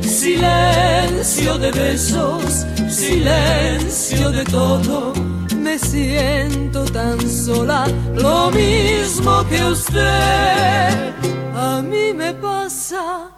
silencio 0.00 1.58
de 1.58 1.70
besos, 1.72 2.64
silencio 2.88 4.30
de 4.30 4.44
todo. 4.44 5.12
Me 5.56 5.78
siento 5.78 6.84
tan 6.86 7.20
sola, 7.28 7.86
lo 8.14 8.50
mismo 8.50 9.46
que 9.50 9.62
usted. 9.62 11.12
A 11.54 11.82
mí 11.82 12.14
me 12.14 12.32
pasa 12.32 13.30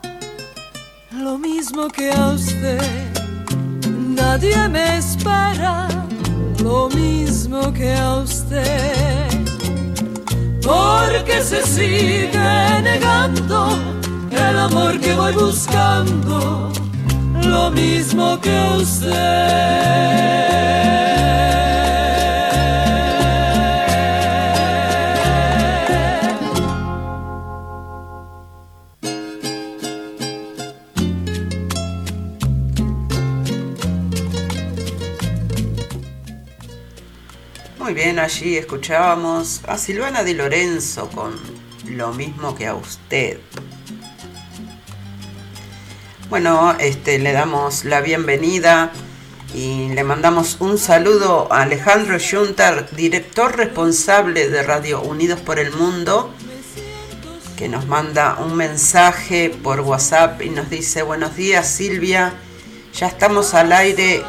lo 1.10 1.36
mismo 1.36 1.88
que 1.88 2.12
a 2.12 2.28
usted. 2.28 3.10
Nadie 3.90 4.68
me 4.68 4.98
espera, 4.98 5.88
lo 6.62 6.88
mismo 6.90 7.72
que 7.72 7.92
a 7.92 8.18
usted 8.18 9.21
porque 10.62 11.42
se 11.42 11.62
sigue 11.66 12.82
negando 12.82 13.78
el 14.30 14.58
amor 14.58 14.98
que 15.00 15.14
voy 15.14 15.32
buscando, 15.34 16.72
lo 17.44 17.70
mismo 17.70 18.40
que 18.40 18.56
usted. 18.76 20.22
Bien, 37.94 38.18
allí 38.18 38.56
escuchábamos 38.56 39.62
a 39.66 39.76
Silvana 39.76 40.22
Di 40.22 40.34
Lorenzo 40.34 41.08
con 41.10 41.38
lo 41.86 42.12
mismo 42.12 42.54
que 42.54 42.66
a 42.66 42.74
usted. 42.74 43.38
Bueno, 46.30 46.74
este, 46.78 47.18
le 47.18 47.32
damos 47.32 47.84
la 47.84 48.00
bienvenida 48.00 48.92
y 49.54 49.88
le 49.90 50.04
mandamos 50.04 50.56
un 50.60 50.78
saludo 50.78 51.52
a 51.52 51.62
Alejandro 51.62 52.18
Juntar, 52.18 52.88
director 52.96 53.56
responsable 53.56 54.48
de 54.48 54.62
Radio 54.62 55.02
Unidos 55.02 55.40
por 55.40 55.58
el 55.58 55.72
Mundo, 55.72 56.32
que 57.56 57.68
nos 57.68 57.86
manda 57.86 58.38
un 58.38 58.56
mensaje 58.56 59.50
por 59.50 59.80
WhatsApp 59.80 60.40
y 60.42 60.50
nos 60.50 60.70
dice, 60.70 61.02
buenos 61.02 61.36
días 61.36 61.68
Silvia, 61.68 62.34
ya 62.94 63.08
estamos 63.08 63.54
al 63.54 63.72
aire 63.72 64.24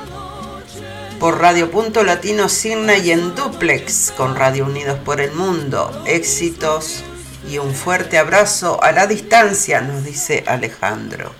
por 1.23 1.39
Radio 1.39 1.71
Punto 1.71 2.03
Latino 2.03 2.49
Signa 2.49 2.97
y 2.97 3.11
en 3.11 3.33
duplex 3.33 4.11
con 4.11 4.35
Radio 4.35 4.65
Unidos 4.65 4.99
por 5.05 5.21
el 5.21 5.31
Mundo. 5.31 6.03
Éxitos 6.05 7.01
y 7.49 7.59
un 7.59 7.73
fuerte 7.73 8.17
abrazo 8.17 8.83
a 8.83 8.91
la 8.91 9.07
distancia, 9.07 9.79
nos 9.79 10.03
dice 10.03 10.43
Alejandro. 10.45 11.31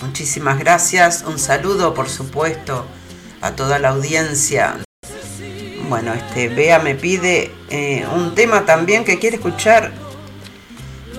Muchísimas 0.00 0.60
gracias, 0.60 1.24
un 1.26 1.40
saludo 1.40 1.92
por 1.92 2.08
supuesto 2.08 2.86
a 3.40 3.56
toda 3.56 3.80
la 3.80 3.88
audiencia. 3.88 4.76
Bueno, 5.88 6.14
este 6.14 6.50
Bea 6.50 6.78
me 6.78 6.94
pide 6.94 7.50
eh, 7.68 8.06
un 8.14 8.36
tema 8.36 8.64
también 8.64 9.04
que 9.04 9.18
quiere 9.18 9.38
escuchar. 9.38 9.92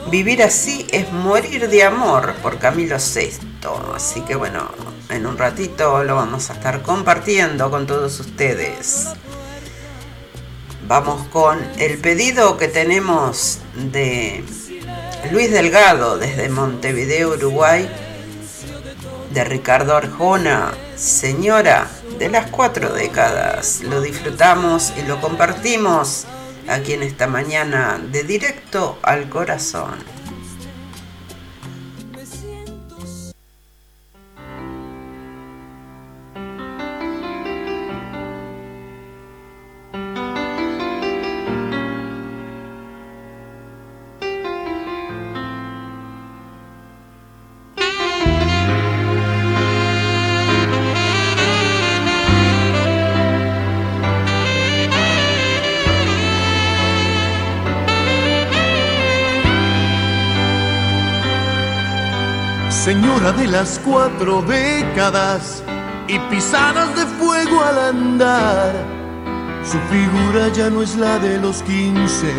Vivir 0.09 0.41
así 0.41 0.87
es 0.93 1.11
morir 1.11 1.67
de 1.67 1.83
amor 1.83 2.35
por 2.35 2.57
Camilo 2.57 2.95
VI. 2.99 3.31
Así 3.93 4.21
que 4.21 4.35
bueno, 4.35 4.71
en 5.13 5.25
un 5.25 5.37
ratito 5.37 6.03
lo 6.03 6.15
vamos 6.15 6.49
a 6.49 6.53
estar 6.53 6.81
compartiendo 6.81 7.69
con 7.69 7.85
todos 7.85 8.19
ustedes. 8.19 9.09
Vamos 10.87 11.27
con 11.27 11.59
el 11.77 11.97
pedido 11.99 12.57
que 12.57 12.67
tenemos 12.67 13.59
de 13.75 14.43
Luis 15.31 15.51
Delgado 15.51 16.17
desde 16.17 16.49
Montevideo, 16.49 17.29
Uruguay, 17.31 17.89
de 19.31 19.43
Ricardo 19.43 19.95
Arjona, 19.95 20.73
señora 20.95 21.89
de 22.19 22.29
las 22.29 22.49
cuatro 22.49 22.93
décadas. 22.93 23.81
Lo 23.81 24.01
disfrutamos 24.01 24.93
y 24.97 25.03
lo 25.07 25.21
compartimos 25.21 26.25
aquí 26.67 26.93
en 26.93 27.03
esta 27.03 27.27
mañana 27.27 27.99
de 28.11 28.23
directo 28.23 28.97
al 29.03 29.29
corazón. 29.29 30.22
De 63.31 63.47
las 63.47 63.79
cuatro 63.79 64.41
décadas 64.41 65.63
y 66.09 66.19
pisadas 66.29 66.93
de 66.93 67.05
fuego 67.05 67.63
al 67.63 67.79
andar. 67.79 68.73
Su 69.63 69.79
figura 69.89 70.49
ya 70.49 70.69
no 70.69 70.81
es 70.81 70.97
la 70.97 71.19
de 71.19 71.37
los 71.39 71.63
quince, 71.63 72.33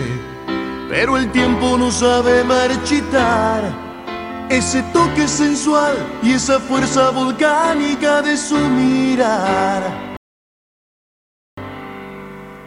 pero 0.91 1.17
el 1.17 1.33
tiempo 1.33 1.79
no 1.79 1.91
sabe 1.91 2.45
marchitar. 2.45 3.63
Ese 4.51 4.83
toque 4.93 5.27
sensual 5.27 5.97
y 6.23 6.33
esa 6.33 6.61
fuerza 6.61 7.11
volcánica 7.11 8.21
de 8.21 8.37
su 8.37 8.59
mirar. 8.59 10.17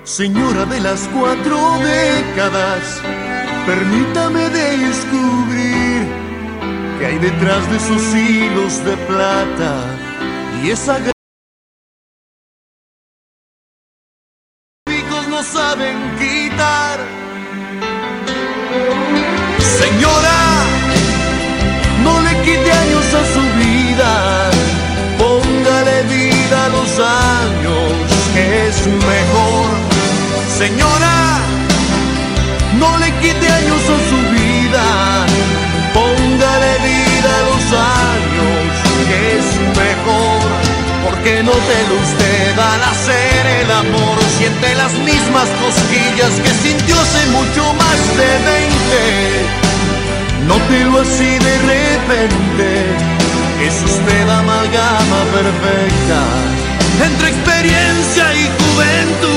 Señora 0.03 0.65
de 0.65 0.79
las 0.79 1.07
cuatro 1.13 1.57
décadas, 1.83 2.99
permítame 3.67 4.49
descubrir 4.49 5.86
que 6.99 7.05
hay 7.05 7.17
detrás 7.19 7.69
de 7.71 7.79
sus 7.79 8.15
hilos 8.15 8.83
de 8.83 8.97
plata 9.07 9.85
y 10.63 10.71
esa 10.71 10.99
no 15.37 15.43
saben 15.43 15.97
quitar. 16.17 16.99
Señora, 19.79 20.39
no 22.03 22.21
le 22.21 22.33
quite 22.45 22.71
años 22.71 23.05
a 23.21 23.23
su 23.33 23.43
vida, 23.63 24.49
póngale 25.19 26.03
vida 26.03 26.65
a 26.65 26.69
los 26.69 26.91
años, 26.99 27.91
que 28.33 28.67
es 28.67 28.87
mejor. 28.87 29.67
Señora, 30.57 30.96
Porque 41.67 41.83
no 41.83 41.87
te 41.87 41.87
lo 41.89 41.95
usted 42.01 42.59
al 42.59 42.83
hacer 42.83 43.45
el 43.61 43.71
amor, 43.71 44.17
siente 44.37 44.75
las 44.75 44.93
mismas 44.93 45.49
cosquillas 45.61 46.31
que 46.41 46.49
sintió 46.49 46.95
hace 46.99 47.25
mucho 47.27 47.73
más 47.73 48.17
de 48.17 48.39
20. 48.45 48.87
Nótelo 50.47 51.01
así 51.01 51.37
de 51.39 51.57
repente, 51.59 52.85
es 53.65 53.83
usted 53.83 54.29
amalgama 54.29 55.23
perfecta 55.33 56.21
entre 57.05 57.29
experiencia 57.29 58.33
y 58.33 58.49
juventud. 58.59 59.36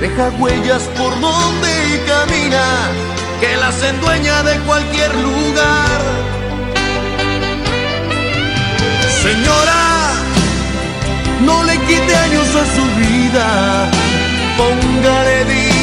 deja 0.00 0.30
huellas 0.38 0.82
por 0.96 1.12
donde 1.20 2.02
camina, 2.06 2.64
que 3.40 3.56
las 3.56 3.82
endueña 3.82 4.42
de 4.42 4.58
cualquier 4.60 5.14
lugar. 5.14 6.00
Señora, 9.22 10.12
no 11.44 11.62
le 11.64 11.78
quite 11.86 12.16
años 12.16 12.48
a 12.54 12.64
su 12.76 12.84
vida, 13.02 13.90
póngale 14.56 15.44
vida 15.44 15.77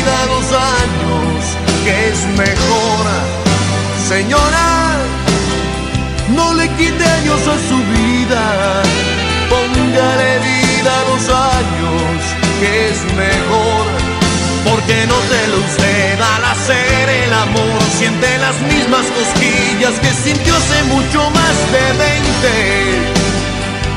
cosquillas 19.15 19.99
que 19.99 20.11
sintió 20.11 20.55
hace 20.55 20.83
mucho 20.83 21.29
más 21.31 21.55
de 21.71 21.85
20 21.97 23.15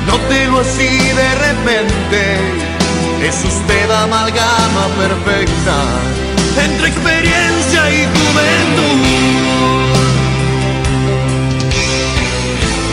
Nótelo 0.09 0.61
así 0.61 0.88
de 0.88 1.35
repente. 1.35 2.20
Es 3.22 3.44
usted 3.44 3.90
amalgama 3.90 4.87
perfecta 4.96 5.76
entre 6.64 6.88
experiencia 6.88 7.90
y 7.90 8.07
juventud. 8.16 8.98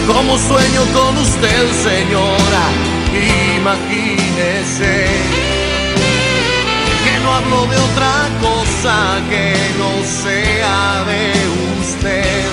Como 0.07 0.37
sueño 0.37 0.81
con 0.93 1.17
usted 1.17 1.71
señora 1.83 2.65
imagínese. 3.57 5.05
no 5.59 5.64
hablo 7.35 7.65
de 7.67 7.77
otra 7.77 8.13
cosa 8.41 8.95
que 9.29 9.53
no 9.81 9.91
sea 10.23 11.03
de 11.11 11.23
usted. 11.81 12.45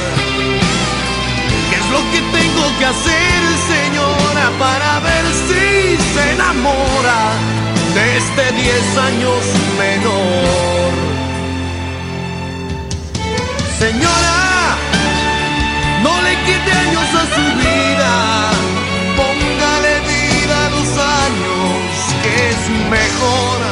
¿Qué 1.69 1.77
es 1.83 1.89
lo 1.97 2.03
que 2.13 2.21
tengo 2.39 2.65
que 2.79 2.87
hacer, 2.87 3.41
señora, 3.75 4.47
para 4.59 5.01
ver 5.09 5.25
si 5.47 5.97
se 6.15 6.33
enamora 6.33 7.21
de 7.97 8.05
este 8.21 8.45
10 8.53 8.99
años 9.09 9.41
menor? 9.79 10.93
Señora, 13.79 14.41
no 16.03 16.15
le 16.27 16.35
quite 16.47 16.73
años 16.85 17.09
a 17.23 17.25
su 17.35 17.45
vida, 17.67 18.15
póngale 19.21 19.95
vida 20.13 20.57
a 20.67 20.71
los 20.77 20.91
años, 21.23 21.83
que 22.23 22.51
es 22.51 22.61
mejor 22.91 23.72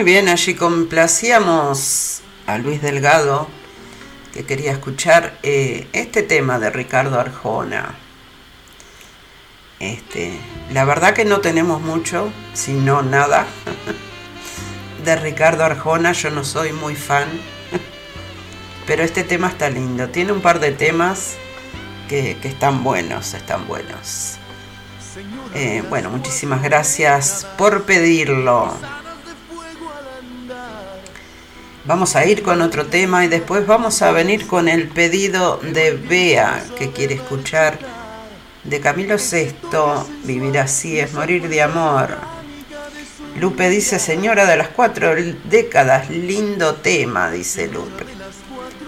Muy 0.00 0.12
bien, 0.12 0.30
allí 0.30 0.54
complacíamos 0.54 2.22
a 2.46 2.56
Luis 2.56 2.80
Delgado, 2.80 3.48
que 4.32 4.46
quería 4.46 4.72
escuchar 4.72 5.38
eh, 5.42 5.88
este 5.92 6.22
tema 6.22 6.58
de 6.58 6.70
Ricardo 6.70 7.20
Arjona. 7.20 7.96
Este, 9.78 10.40
la 10.72 10.86
verdad 10.86 11.12
que 11.12 11.26
no 11.26 11.40
tenemos 11.42 11.82
mucho, 11.82 12.32
si 12.54 12.72
no 12.72 13.02
nada, 13.02 13.44
de 15.04 15.16
Ricardo 15.16 15.64
Arjona, 15.64 16.12
yo 16.12 16.30
no 16.30 16.44
soy 16.44 16.72
muy 16.72 16.94
fan, 16.94 17.28
pero 18.86 19.02
este 19.02 19.22
tema 19.22 19.48
está 19.48 19.68
lindo, 19.68 20.08
tiene 20.08 20.32
un 20.32 20.40
par 20.40 20.60
de 20.60 20.72
temas 20.72 21.34
que, 22.08 22.38
que 22.40 22.48
están 22.48 22.82
buenos, 22.82 23.34
están 23.34 23.68
buenos. 23.68 24.38
Eh, 25.54 25.84
bueno, 25.90 26.08
muchísimas 26.08 26.62
gracias 26.62 27.46
por 27.58 27.82
pedirlo. 27.82 28.74
Vamos 31.86 32.14
a 32.14 32.26
ir 32.26 32.42
con 32.42 32.60
otro 32.60 32.86
tema 32.86 33.24
y 33.24 33.28
después 33.28 33.66
vamos 33.66 34.02
a 34.02 34.12
venir 34.12 34.46
con 34.46 34.68
el 34.68 34.88
pedido 34.88 35.56
de 35.56 35.92
Bea, 35.92 36.62
que 36.78 36.90
quiere 36.90 37.14
escuchar 37.14 37.78
de 38.64 38.80
Camilo 38.80 39.16
VI, 39.16 39.48
Vivir 40.24 40.58
así 40.58 41.00
es 41.00 41.14
morir 41.14 41.48
de 41.48 41.62
amor. 41.62 42.18
Lupe 43.36 43.70
dice, 43.70 43.98
señora 43.98 44.44
de 44.44 44.58
las 44.58 44.68
cuatro 44.68 45.14
décadas, 45.44 46.10
lindo 46.10 46.74
tema, 46.74 47.30
dice 47.30 47.68
Lupe. 47.68 48.04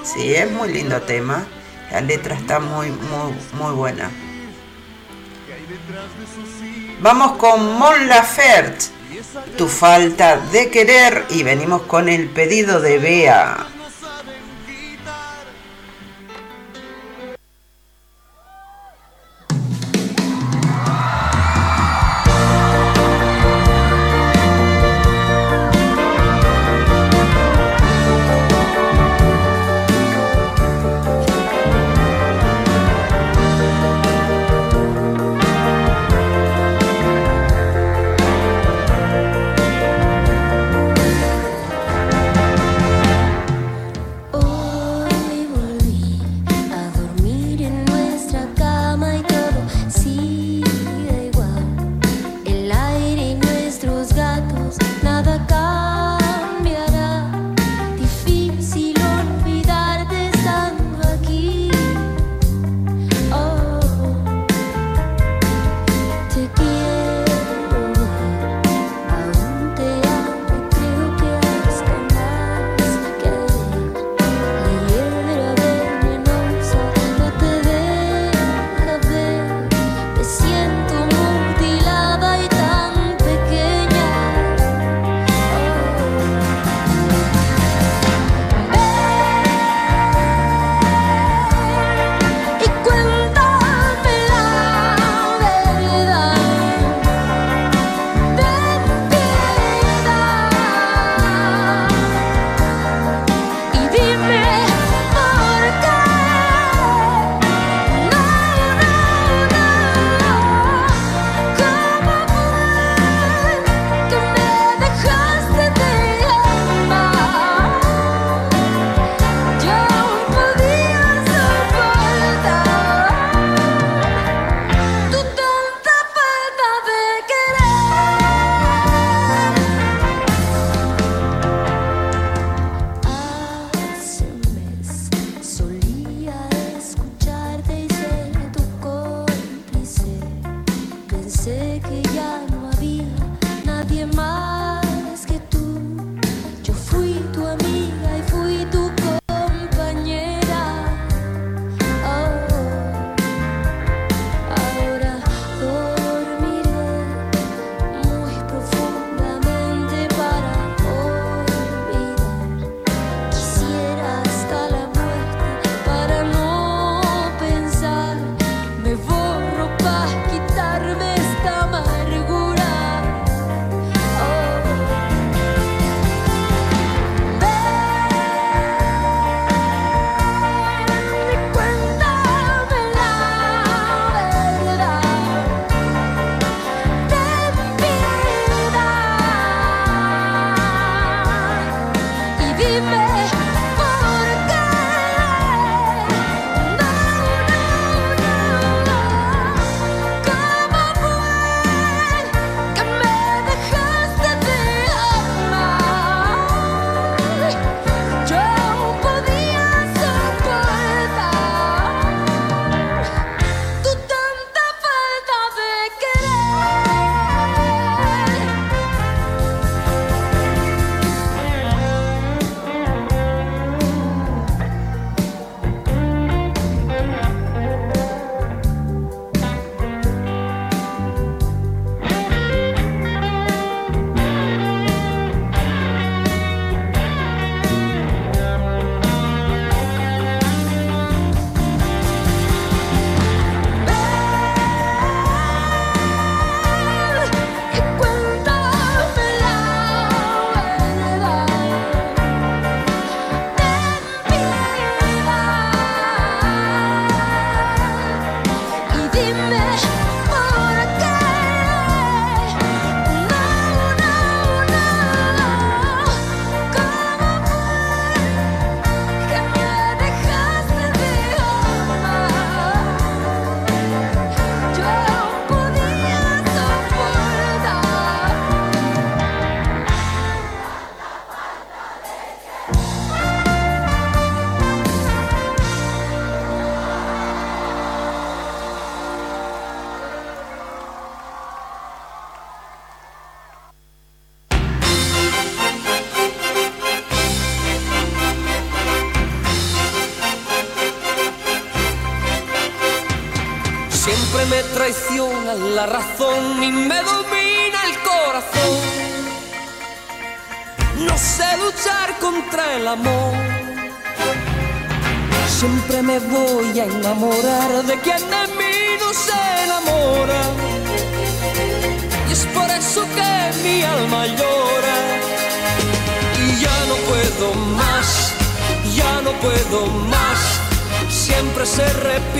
Sí, 0.04 0.34
es 0.34 0.50
muy 0.50 0.70
lindo 0.70 1.00
tema. 1.00 1.46
La 1.90 2.02
letra 2.02 2.34
está 2.34 2.60
muy, 2.60 2.88
muy, 2.88 3.32
muy 3.54 3.72
buena. 3.74 4.10
Vamos 7.00 7.38
con 7.38 7.78
Mon 7.78 8.08
Laferte 8.08 9.01
tu 9.56 9.68
falta 9.68 10.36
de 10.52 10.70
querer 10.70 11.24
y 11.30 11.42
venimos 11.42 11.82
con 11.82 12.08
el 12.08 12.28
pedido 12.28 12.80
de 12.80 12.98
Bea. 12.98 13.71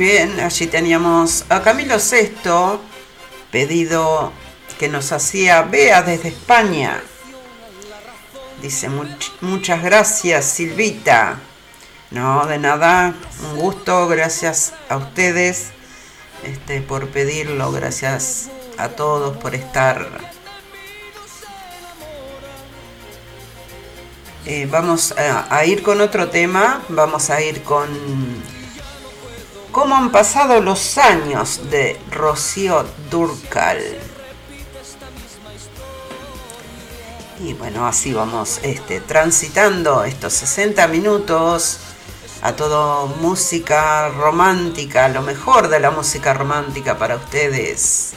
Bien, 0.00 0.40
allí 0.40 0.66
teníamos 0.66 1.44
a 1.50 1.60
Camilo 1.60 1.98
Sesto, 1.98 2.80
pedido 3.52 4.32
que 4.78 4.88
nos 4.88 5.12
hacía 5.12 5.60
Bea 5.60 6.00
desde 6.00 6.28
España. 6.30 7.02
Dice 8.62 8.88
"Much- 8.88 9.30
muchas 9.42 9.82
gracias 9.82 10.46
Silvita. 10.46 11.38
No, 12.10 12.46
de 12.46 12.58
nada, 12.58 13.12
un 13.52 13.58
gusto, 13.60 14.08
gracias 14.08 14.72
a 14.88 14.96
ustedes 14.96 15.66
este, 16.44 16.80
por 16.80 17.08
pedirlo, 17.08 17.70
gracias 17.70 18.48
a 18.78 18.88
todos 18.88 19.36
por 19.36 19.54
estar. 19.54 20.08
Eh, 24.46 24.66
vamos 24.70 25.12
a 25.18 25.64
ir 25.66 25.82
con 25.82 26.00
otro 26.00 26.30
tema, 26.30 26.80
vamos 26.88 27.28
a 27.28 27.42
ir 27.42 27.62
con 27.62 27.86
¿Cómo 29.72 29.94
han 29.94 30.10
pasado 30.10 30.60
los 30.60 30.98
años 30.98 31.70
de 31.70 31.96
Rocío 32.10 32.84
Durcal? 33.08 33.78
Y 37.38 37.54
bueno, 37.54 37.86
así 37.86 38.12
vamos 38.12 38.58
este, 38.64 39.00
transitando 39.00 40.02
estos 40.02 40.32
60 40.32 40.88
minutos 40.88 41.78
a 42.42 42.54
todo 42.54 43.06
música 43.06 44.08
romántica, 44.08 45.08
lo 45.08 45.22
mejor 45.22 45.68
de 45.68 45.78
la 45.78 45.92
música 45.92 46.34
romántica 46.34 46.98
para 46.98 47.16
ustedes. 47.16 48.14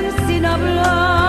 Se 0.00 0.06
miran 0.06 0.26
sin 0.26 0.44
hablar. 0.44 1.19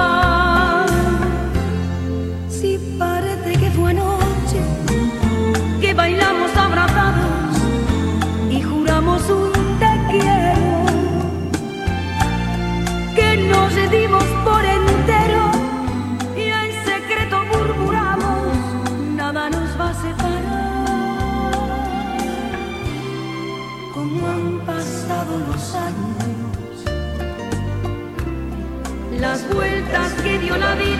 Vueltas 29.53 30.13
que 30.23 30.39
dio 30.39 30.57
la 30.57 30.75
vida. 30.75 30.90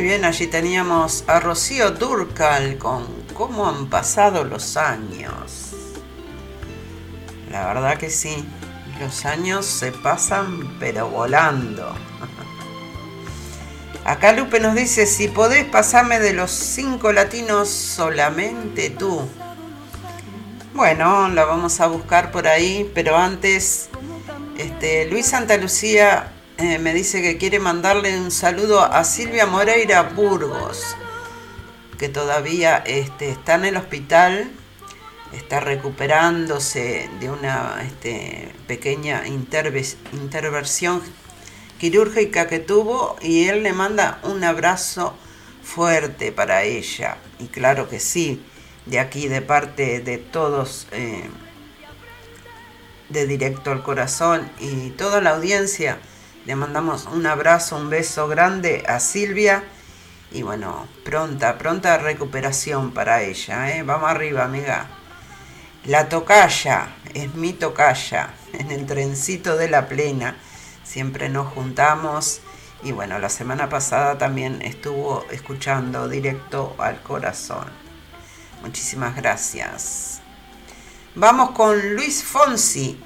Bien, 0.00 0.24
allí 0.24 0.46
teníamos 0.46 1.24
a 1.26 1.40
Rocío 1.40 1.90
Durcal 1.90 2.78
con 2.78 3.06
cómo 3.34 3.68
han 3.68 3.90
pasado 3.90 4.44
los 4.44 4.78
años. 4.78 5.72
La 7.50 7.66
verdad 7.66 7.98
que 7.98 8.08
sí, 8.08 8.48
los 8.98 9.26
años 9.26 9.66
se 9.66 9.92
pasan 9.92 10.78
pero 10.80 11.10
volando. 11.10 11.94
Acá 14.06 14.32
Lupe 14.32 14.58
nos 14.58 14.74
dice, 14.74 15.04
si 15.04 15.28
podés 15.28 15.66
pasarme 15.66 16.18
de 16.18 16.32
los 16.32 16.50
cinco 16.50 17.12
latinos 17.12 17.68
solamente 17.68 18.88
tú. 18.88 19.20
Bueno, 20.72 21.28
la 21.28 21.44
vamos 21.44 21.78
a 21.78 21.88
buscar 21.88 22.32
por 22.32 22.48
ahí, 22.48 22.90
pero 22.94 23.18
antes, 23.18 23.90
este, 24.56 25.10
Luis 25.10 25.26
Santa 25.26 25.58
Lucía 25.58 26.32
eh, 26.60 26.78
me 26.78 26.92
dice 26.94 27.22
que 27.22 27.38
quiere 27.38 27.58
mandarle 27.58 28.18
un 28.18 28.30
saludo 28.30 28.80
a 28.80 29.04
Silvia 29.04 29.46
Moreira 29.46 30.02
Burgos, 30.02 30.96
que 31.98 32.08
todavía 32.08 32.78
este, 32.86 33.30
está 33.30 33.54
en 33.54 33.64
el 33.66 33.76
hospital, 33.76 34.50
está 35.32 35.60
recuperándose 35.60 37.08
de 37.20 37.30
una 37.30 37.82
este, 37.86 38.52
pequeña 38.66 39.26
interve- 39.26 39.96
intervención 40.12 41.02
quirúrgica 41.78 42.46
que 42.46 42.58
tuvo 42.58 43.16
y 43.22 43.48
él 43.48 43.62
le 43.62 43.72
manda 43.72 44.18
un 44.22 44.44
abrazo 44.44 45.14
fuerte 45.62 46.32
para 46.32 46.64
ella. 46.64 47.16
Y 47.38 47.46
claro 47.46 47.88
que 47.88 48.00
sí, 48.00 48.44
de 48.86 48.98
aquí, 48.98 49.28
de 49.28 49.40
parte 49.40 50.00
de 50.00 50.18
todos, 50.18 50.88
eh, 50.92 51.24
de 53.08 53.26
Directo 53.26 53.72
al 53.72 53.82
Corazón 53.82 54.50
y 54.58 54.90
toda 54.90 55.20
la 55.20 55.30
audiencia, 55.30 55.98
le 56.46 56.56
mandamos 56.56 57.06
un 57.06 57.26
abrazo, 57.26 57.76
un 57.76 57.90
beso 57.90 58.26
grande 58.26 58.84
a 58.88 58.98
Silvia 58.98 59.62
y 60.32 60.42
bueno, 60.42 60.86
pronta, 61.04 61.58
pronta 61.58 61.98
recuperación 61.98 62.92
para 62.92 63.22
ella. 63.22 63.76
¿eh? 63.76 63.82
Vamos 63.82 64.10
arriba, 64.10 64.44
amiga. 64.44 64.86
La 65.84 66.08
tocaya, 66.08 66.94
es 67.14 67.34
mi 67.34 67.52
tocaya, 67.52 68.30
en 68.52 68.70
el 68.70 68.86
trencito 68.86 69.56
de 69.56 69.68
la 69.68 69.88
plena. 69.88 70.36
Siempre 70.82 71.28
nos 71.28 71.52
juntamos 71.52 72.40
y 72.82 72.92
bueno, 72.92 73.18
la 73.18 73.28
semana 73.28 73.68
pasada 73.68 74.16
también 74.16 74.62
estuvo 74.62 75.26
escuchando 75.30 76.08
directo 76.08 76.74
al 76.78 77.02
corazón. 77.02 77.66
Muchísimas 78.62 79.16
gracias. 79.16 80.20
Vamos 81.14 81.50
con 81.50 81.94
Luis 81.94 82.24
Fonsi. 82.24 82.98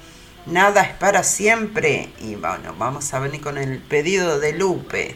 Nada 0.45 0.83
es 0.83 0.93
para 0.93 1.23
siempre. 1.23 2.09
Y 2.19 2.35
bueno, 2.35 2.75
vamos 2.77 3.13
a 3.13 3.19
venir 3.19 3.41
con 3.41 3.57
el 3.57 3.79
pedido 3.79 4.39
de 4.39 4.53
Lupe. 4.53 5.15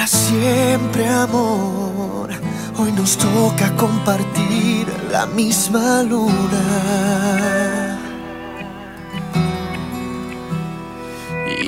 Para 0.00 0.06
siempre, 0.06 1.06
amor. 1.06 2.30
Hoy 2.78 2.90
nos 2.92 3.18
toca 3.18 3.76
compartir 3.76 4.86
la 5.12 5.26
misma 5.26 6.02
luna. 6.02 6.64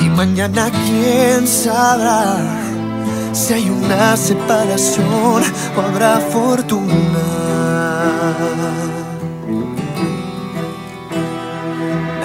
Y 0.00 0.08
mañana 0.08 0.70
quién 0.70 1.46
sabrá 1.46 2.36
si 3.32 3.52
hay 3.52 3.68
una 3.68 4.16
separación 4.16 5.42
o 5.76 5.80
habrá 5.82 6.18
fortuna. 6.18 7.26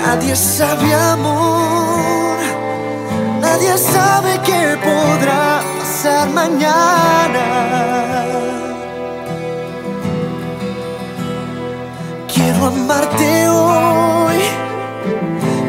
Nadie 0.05 0.35
sabe 0.37 0.93
amor 0.93 1.77
Nadie 3.41 3.77
sabe 3.77 4.39
qué 4.45 4.77
podrá 4.83 5.46
mañana. 6.33 7.45
Quiero 12.33 12.65
amarte 12.65 13.49
hoy. 13.49 14.39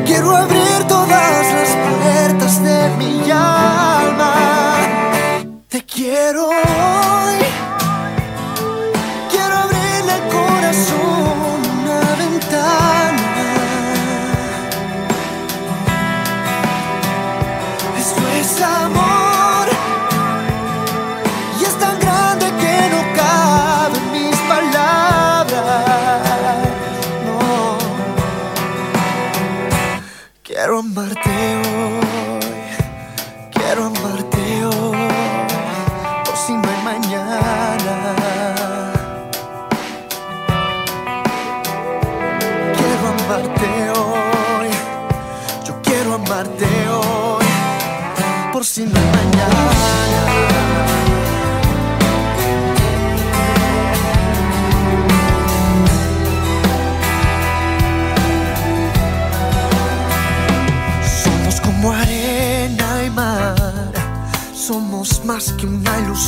Quiero 0.07 0.37
abrir 0.37 0.85
todas 0.89 1.53
las 1.57 1.71
puertas 1.87 2.63
de 2.63 2.79
mi 2.99 3.31
alma. 3.31 4.33
Te 5.69 5.85
quiero. 5.85 6.49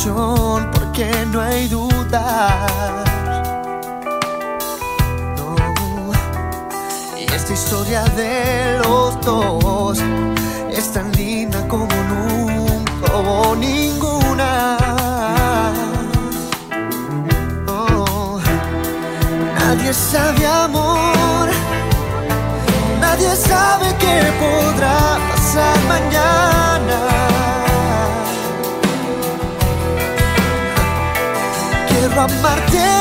Porque 0.03 1.11
no 1.31 1.41
hay 1.41 1.67
duda. 1.67 2.65
No. 5.37 5.55
Y 7.19 7.23
esta 7.31 7.53
historia 7.53 8.03
de 8.15 8.79
los 8.79 9.21
dos 9.21 9.99
es 10.71 10.91
tan 10.91 11.11
linda 11.11 11.67
como 11.67 11.85
nunca 11.85 13.15
hubo 13.15 13.55
ninguna. 13.55 14.77
Oh, 17.67 18.39
nadie 19.59 19.93
sabe 19.93 20.47
amor, 20.47 21.49
nadie 22.99 23.35
sabe 23.35 23.95
qué 23.99 24.33
podrá 24.39 25.19
pasar 25.29 25.77
mañana. 25.87 27.20
Amarte 32.23 33.00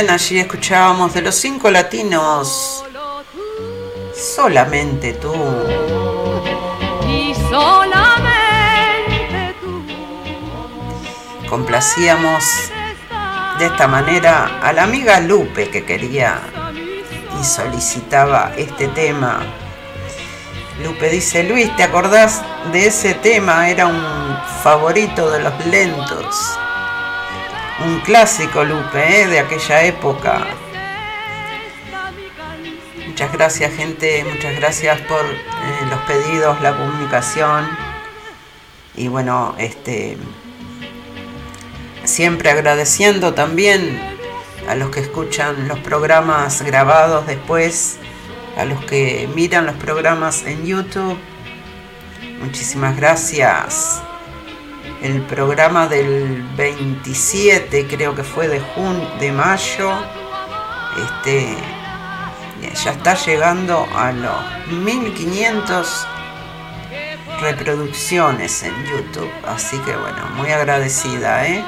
allí 0.00 0.40
escuchábamos 0.40 1.14
de 1.14 1.22
los 1.22 1.36
cinco 1.36 1.70
latinos. 1.70 2.84
Solamente 4.12 5.12
tú. 5.14 5.32
Y 7.06 7.32
solamente 7.48 9.54
tú. 9.60 9.84
Complacíamos 11.48 12.42
de 13.58 13.66
esta 13.66 13.86
manera 13.86 14.58
a 14.62 14.72
la 14.72 14.82
amiga 14.82 15.20
Lupe 15.20 15.70
que 15.70 15.84
quería 15.84 16.40
y 17.40 17.44
solicitaba 17.44 18.52
este 18.56 18.88
tema. 18.88 19.42
Lupe 20.82 21.08
dice, 21.08 21.44
Luis, 21.44 21.74
¿te 21.76 21.84
acordás 21.84 22.42
de 22.72 22.86
ese 22.86 23.14
tema? 23.14 23.68
Era 23.68 23.86
un 23.86 24.02
favorito 24.64 25.30
de 25.30 25.40
los 25.40 25.66
lentos 25.66 26.58
un 27.80 28.00
clásico, 28.00 28.64
Lupe, 28.64 29.22
¿eh? 29.22 29.26
de 29.26 29.40
aquella 29.40 29.84
época. 29.84 30.46
Muchas 33.06 33.32
gracias, 33.32 33.74
gente. 33.74 34.24
Muchas 34.24 34.56
gracias 34.56 35.00
por 35.02 35.24
eh, 35.24 35.86
los 35.90 36.00
pedidos, 36.00 36.60
la 36.60 36.76
comunicación. 36.76 37.68
Y 38.96 39.08
bueno, 39.08 39.54
este. 39.58 40.16
Siempre 42.04 42.50
agradeciendo 42.50 43.32
también 43.32 43.98
a 44.68 44.74
los 44.74 44.90
que 44.90 45.00
escuchan 45.00 45.68
los 45.68 45.78
programas 45.78 46.60
grabados 46.62 47.26
después, 47.26 47.98
a 48.58 48.64
los 48.66 48.84
que 48.84 49.28
miran 49.34 49.66
los 49.66 49.76
programas 49.76 50.44
en 50.44 50.66
YouTube. 50.66 51.16
Muchísimas 52.40 52.96
gracias 52.96 54.02
el 55.04 55.20
programa 55.20 55.86
del 55.86 56.42
27, 56.56 57.86
creo 57.86 58.14
que 58.14 58.24
fue 58.24 58.48
de 58.48 58.58
junio, 58.58 59.06
de 59.20 59.32
mayo, 59.32 59.92
este, 60.96 61.54
ya 62.82 62.92
está 62.92 63.12
llegando 63.12 63.86
a 63.94 64.12
los 64.12 64.66
1500 64.68 66.06
reproducciones 67.38 68.62
en 68.62 68.72
YouTube. 68.86 69.30
Así 69.46 69.76
que 69.80 69.94
bueno, 69.94 70.24
muy 70.36 70.50
agradecida, 70.50 71.48
¿eh? 71.48 71.62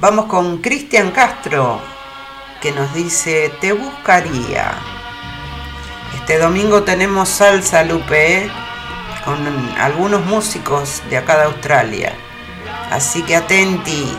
Vamos 0.00 0.24
con 0.24 0.58
Cristian 0.58 1.12
Castro, 1.12 1.80
que 2.60 2.72
nos 2.72 2.92
dice, 2.92 3.52
te 3.60 3.72
buscaría. 3.72 4.72
Este 6.16 6.38
domingo 6.40 6.82
tenemos 6.82 7.28
salsa, 7.28 7.84
Lupe, 7.84 8.46
¿eh? 8.46 8.67
Con 9.24 9.38
algunos 9.78 10.24
músicos 10.24 11.02
de 11.10 11.18
acá 11.18 11.38
de 11.38 11.44
Australia. 11.44 12.12
Así 12.90 13.22
que 13.22 13.36
atenti. 13.36 14.16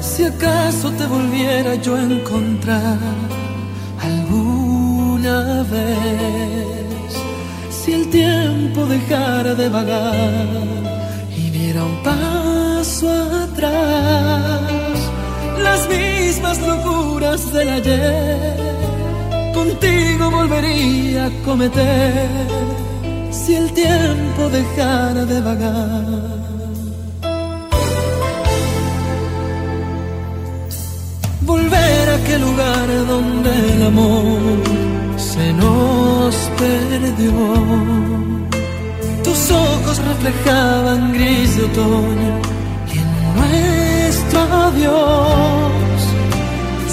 Si 0.00 0.24
acaso 0.24 0.92
te 0.92 1.06
volviera 1.06 1.74
yo 1.76 1.96
a 1.96 2.02
encontrar 2.02 3.31
si 7.70 7.92
el 7.92 8.08
tiempo 8.10 8.86
dejara 8.86 9.54
de 9.54 9.68
vagar 9.68 10.48
y 11.36 11.50
diera 11.50 11.84
un 11.84 12.02
paso 12.02 13.10
atrás, 13.44 14.98
las 15.58 15.88
mismas 15.88 16.58
locuras 16.60 17.52
del 17.52 17.68
ayer, 17.68 18.56
contigo 19.54 20.30
volvería 20.30 21.26
a 21.26 21.30
cometer, 21.44 22.28
si 23.30 23.54
el 23.54 23.72
tiempo 23.72 24.48
dejara 24.48 25.24
de 25.24 25.40
vagar. 25.40 26.42
volver 31.44 32.08
a 32.08 32.14
aquel 32.14 32.40
lugar 32.40 32.86
donde 33.06 33.50
el 33.74 33.82
amor 33.82 34.71
nos 35.54 36.34
perdió. 36.58 37.32
Tus 39.24 39.50
ojos 39.50 39.98
reflejaban 39.98 41.12
gris 41.12 41.56
de 41.56 41.64
otoño 41.64 42.34
y 42.92 42.98
en 42.98 43.10
nuestro 43.36 44.40
adiós. 44.40 46.00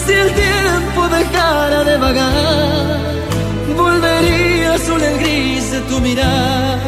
Si 0.06 0.12
el 0.14 0.32
tiempo 0.34 1.08
dejara 1.08 1.84
de 1.84 1.98
vagar, 1.98 2.98
volvería 3.78 4.74
azul 4.74 5.02
el 5.02 5.20
gris 5.20 5.72
de 5.72 5.80
tu 5.82 6.00
mirar. 6.02 6.80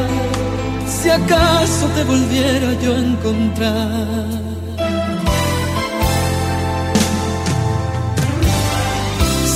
Si 0.87 1.09
acaso 1.09 1.87
te 1.95 2.03
volviera 2.03 2.73
yo 2.83 2.93
a 2.93 2.99
encontrar. 2.99 4.41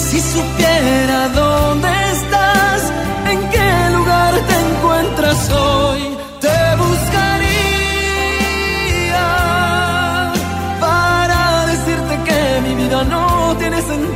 Si 0.09 0.19
supiera 0.21 1.29
dónde 1.29 2.04
encuentras 5.35 5.51
hoy, 5.51 6.17
te 6.39 6.75
buscaría 6.77 7.53
para 10.79 11.65
decirte 11.67 12.19
que 12.25 12.61
mi 12.61 12.75
vida 12.75 13.03
no 13.03 13.55
tiene 13.57 13.81
sentido 13.81 14.14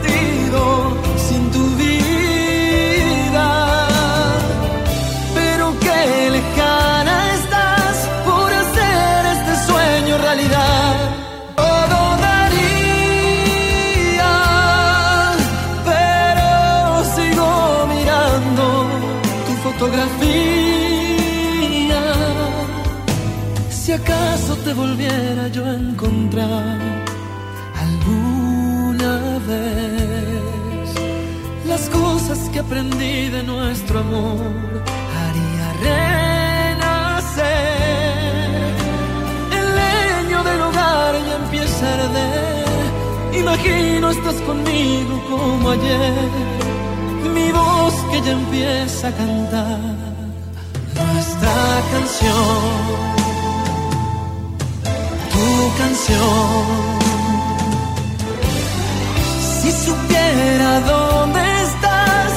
volviera 24.80 25.44
yo 25.50 25.66
a 25.66 25.74
encontrar 25.74 26.78
alguna 27.86 29.14
vez, 29.50 30.88
las 31.72 31.84
cosas 31.90 32.40
que 32.52 32.60
aprendí 32.60 33.30
de 33.36 33.44
nuestro 33.44 34.00
amor 34.00 34.40
haría 35.20 35.68
renacer. 35.88 37.42
El 39.60 39.68
leño 39.82 40.40
del 40.50 40.62
hogar 40.68 41.14
ya 41.28 41.36
empieza 41.44 41.82
a 41.90 41.94
arder. 42.00 43.40
Imagino 43.42 44.06
estás 44.12 44.40
conmigo 44.50 45.14
como 45.30 45.72
ayer. 45.72 46.30
Mi 47.36 47.48
voz 47.52 47.96
que 48.12 48.18
ya 48.26 48.32
empieza 48.42 49.08
a 49.10 49.14
cantar 49.22 49.80
nuestra 50.96 51.56
canción. 51.92 53.09
Canción. 55.78 57.00
Si 59.62 59.72
supiera 59.72 60.80
dónde 60.82 61.42
estás, 61.64 62.32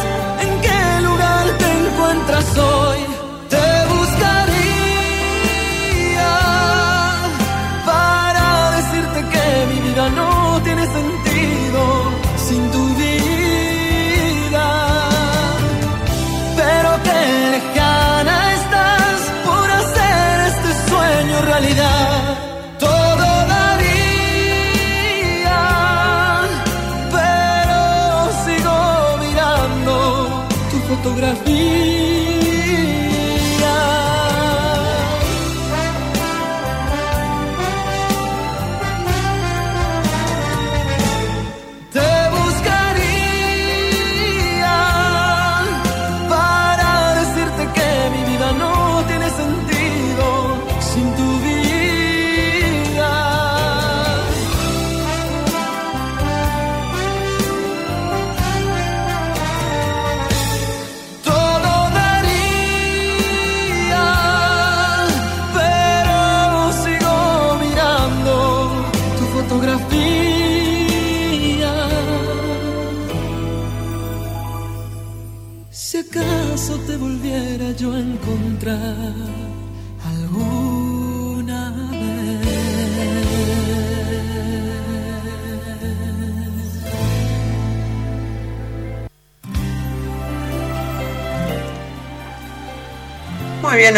en 0.44 0.60
qué 0.60 1.00
lugar 1.06 1.44
te 1.58 1.68
encuentras 1.82 2.58
hoy, 2.58 2.91
bien, 31.14 31.51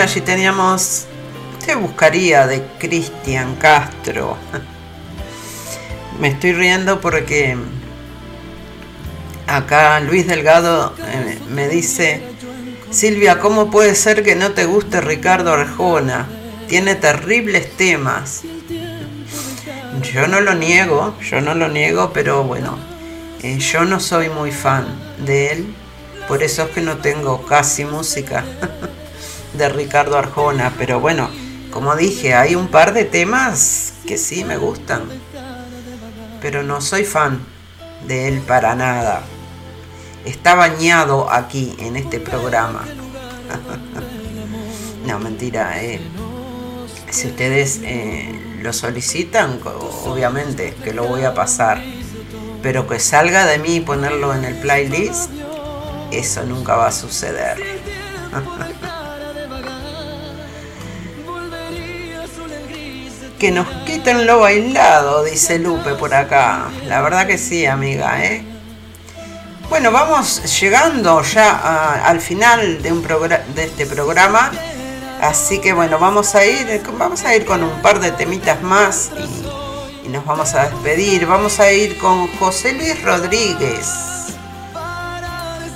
allí 0.05 0.21
teníamos 0.21 1.07
Te 1.65 1.75
buscaría 1.75 2.47
de 2.47 2.63
Cristian 2.79 3.57
Castro. 3.57 4.37
Me 6.21 6.29
estoy 6.29 6.53
riendo 6.53 7.01
porque 7.01 7.57
acá 9.47 9.99
Luis 10.01 10.27
Delgado 10.27 10.95
eh, 10.99 11.39
me 11.49 11.69
dice, 11.69 12.23
Silvia, 12.91 13.41
¿cómo 13.41 13.71
puede 13.71 13.95
ser 13.95 14.23
que 14.23 14.37
no 14.37 14.53
te 14.53 14.67
guste 14.67 15.01
Ricardo 15.01 15.53
Arjona? 15.55 16.29
Tiene 16.69 16.95
terribles 16.95 17.77
temas. 17.77 18.43
Yo 20.13 20.29
no 20.29 20.41
lo 20.41 20.55
niego, 20.55 21.17
yo 21.21 21.41
no 21.41 21.55
lo 21.55 21.69
niego, 21.69 22.13
pero 22.13 22.45
bueno, 22.45 22.79
eh, 23.43 23.59
yo 23.59 23.85
no 23.85 23.99
soy 23.99 24.29
muy 24.29 24.53
fan 24.53 24.87
de 25.25 25.53
él, 25.53 25.75
por 26.29 26.43
eso 26.43 26.65
es 26.65 26.71
que 26.71 26.81
no 26.81 26.99
tengo 26.99 27.45
casi 27.45 27.85
música. 27.85 28.45
de 29.55 29.69
Ricardo 29.69 30.19
Arjona, 30.19 30.73
pero 30.77 31.01
bueno, 31.01 31.31
como 31.71 31.97
dije, 31.97 32.35
hay 32.35 32.55
un 32.55 32.69
par 32.69 32.93
de 32.93 33.05
temas 33.05 33.95
que 34.07 34.19
sí 34.19 34.45
me 34.45 34.57
gustan, 34.57 35.03
pero 36.41 36.63
no 36.63 36.81
soy 36.81 37.05
fan 37.05 37.41
de 38.07 38.29
él 38.29 38.41
para 38.41 38.75
nada. 38.75 39.23
Está 40.25 40.55
bañado 40.55 41.31
aquí 41.31 41.75
en 41.79 41.97
este 41.97 42.21
programa. 42.21 42.85
no, 45.07 45.19
mentira. 45.19 45.83
Eh. 45.83 46.01
Si 47.11 47.29
ustedes 47.29 47.81
eh, 47.83 48.59
lo 48.61 48.73
solicitan, 48.73 49.61
obviamente 50.05 50.75
que 50.83 50.93
lo 50.93 51.05
voy 51.05 51.25
a 51.25 51.35
pasar. 51.35 51.83
Pero 52.63 52.87
que 52.89 52.99
salga 52.99 53.45
de 53.47 53.59
mí 53.59 53.77
y 53.77 53.81
ponerlo 53.81 54.35
en 54.35 54.45
el 54.45 54.55
playlist, 54.57 55.31
eso 56.11 56.45
nunca 56.45 56.77
va 56.77 56.87
a 56.87 56.93
suceder. 56.93 57.59
que 63.45 63.51
nos 63.51 63.69
quiten 63.85 64.27
lo 64.27 64.41
bailado, 64.41 65.23
dice 65.23 65.59
Lupe 65.59 65.93
por 65.97 66.15
acá. 66.15 66.71
La 66.87 67.03
verdad 67.03 67.27
que 67.27 67.37
sí, 67.37 67.67
amiga, 67.67 68.25
¿eh? 68.25 68.43
Bueno, 69.69 69.93
vamos 69.93 70.59
llegando 70.59 71.21
ya 71.21 72.01
al 72.07 72.23
final 72.23 72.81
de, 72.81 72.91
un 72.91 73.03
de 73.03 73.65
este 73.65 73.85
programa. 73.85 74.51
Así 75.21 75.59
que 75.61 75.75
bueno, 75.75 75.99
vamos 75.99 76.35
a 76.35 76.47
ir, 76.47 76.81
vamos 76.99 77.23
a 77.27 77.37
ir 77.37 77.45
con 77.45 77.63
un 77.63 77.83
par 77.83 78.01
de 78.01 78.13
temitas 78.13 78.63
más 78.63 79.11
y, 79.19 80.07
y 80.07 80.09
nos 80.09 80.25
vamos 80.25 80.55
a 80.55 80.71
despedir. 80.71 81.27
Vamos 81.27 81.61
a 81.61 81.71
ir 81.71 81.99
con 81.99 82.27
José 82.39 82.73
Luis 82.73 83.03
Rodríguez, 83.03 83.93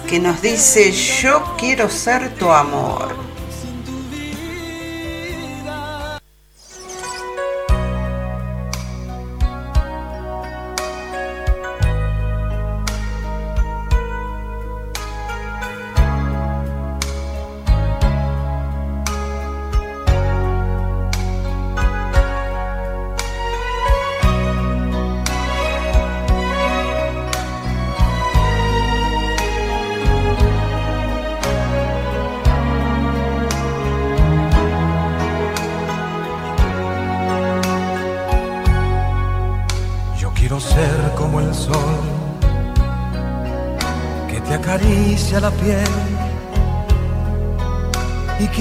que 0.09 0.19
nos 0.19 0.41
dice, 0.41 0.91
yo 0.91 1.55
quiero 1.59 1.91
ser 1.91 2.35
tu 2.37 2.51
amor. 2.51 3.28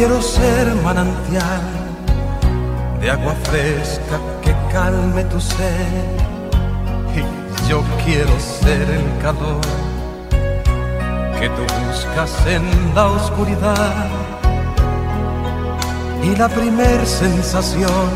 Quiero 0.07 0.21
ser 0.21 0.73
manantial 0.85 1.63
de 3.01 3.11
agua 3.11 3.35
fresca 3.43 4.17
que 4.41 4.55
calme 4.71 5.25
tu 5.25 5.37
sed. 5.37 6.15
Y 7.13 7.67
yo 7.69 7.83
quiero 8.05 8.31
ser 8.39 8.89
el 8.89 9.21
calor 9.21 9.59
que 11.37 11.49
tú 11.49 11.61
buscas 11.85 12.31
en 12.47 12.63
la 12.95 13.07
oscuridad. 13.07 14.07
Y 16.23 16.37
la 16.37 16.47
primer 16.47 17.05
sensación 17.05 18.07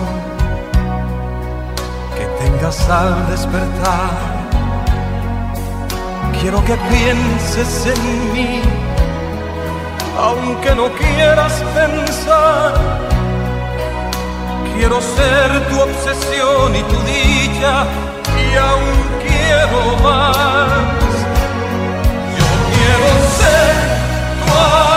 que 2.16 2.26
tengas 2.46 2.90
al 2.90 3.30
despertar. 3.32 4.12
Quiero 6.40 6.64
que 6.64 6.78
pienses 6.90 7.86
en 7.86 8.34
mí 8.34 8.81
aunque 10.22 10.76
no 10.76 10.88
quieras 10.94 11.54
pensar. 11.74 12.74
Quiero 14.76 15.02
ser 15.02 15.48
tu 15.70 15.82
obsesión 15.82 16.76
y 16.76 16.84
tu 16.84 16.98
dicha, 17.04 17.86
y 18.44 18.56
aún 18.58 19.00
quiero 19.26 19.80
más. 20.04 21.14
Yo 22.38 22.50
quiero 22.72 23.10
ser 23.40 23.74
tu 24.42 24.52
amor, 24.54 24.91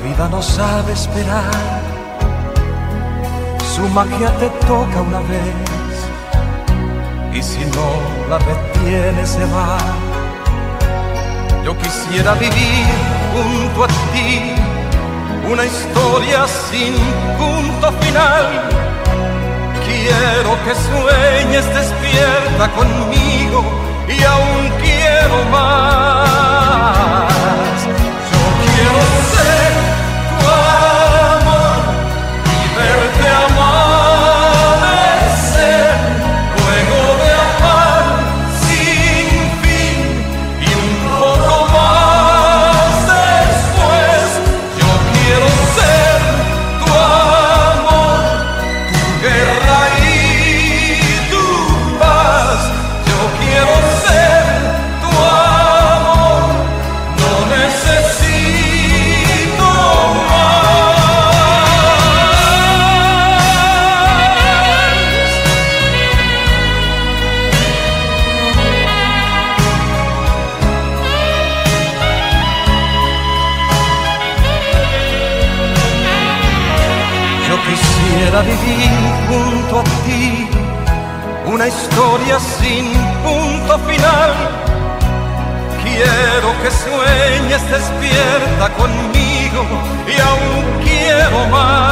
vida 0.00 0.28
no 0.28 0.42
sabe 0.42 0.92
esperar. 0.92 1.80
Su 3.74 3.82
magia 3.88 4.30
te 4.38 4.48
toca 4.66 5.00
una 5.02 5.20
vez 5.20 5.96
y 7.32 7.42
si 7.42 7.64
no 7.76 7.88
la 8.28 8.38
retiene 8.38 9.26
se 9.26 9.44
va. 9.46 9.78
Yo 11.64 11.76
quisiera 11.78 12.34
vivir 12.34 12.86
junto 13.32 13.84
a 13.84 13.88
ti 14.12 14.54
una 15.50 15.64
historia 15.64 16.46
sin 16.46 16.94
punto 17.38 17.92
final 18.00 18.80
quiero 19.90 20.56
que 20.64 20.74
sueñes 20.74 21.66
despierta 21.74 22.70
conmigo 22.74 23.64
y 24.08 24.22
aún 24.22 24.70
quiero 24.82 25.44
más. 25.50 27.29
Sueñes 87.50 87.70
despierta 87.70 88.68
conmigo 88.76 89.64
y 90.06 90.20
aún 90.20 90.64
quiero 90.84 91.48
más. 91.48 91.89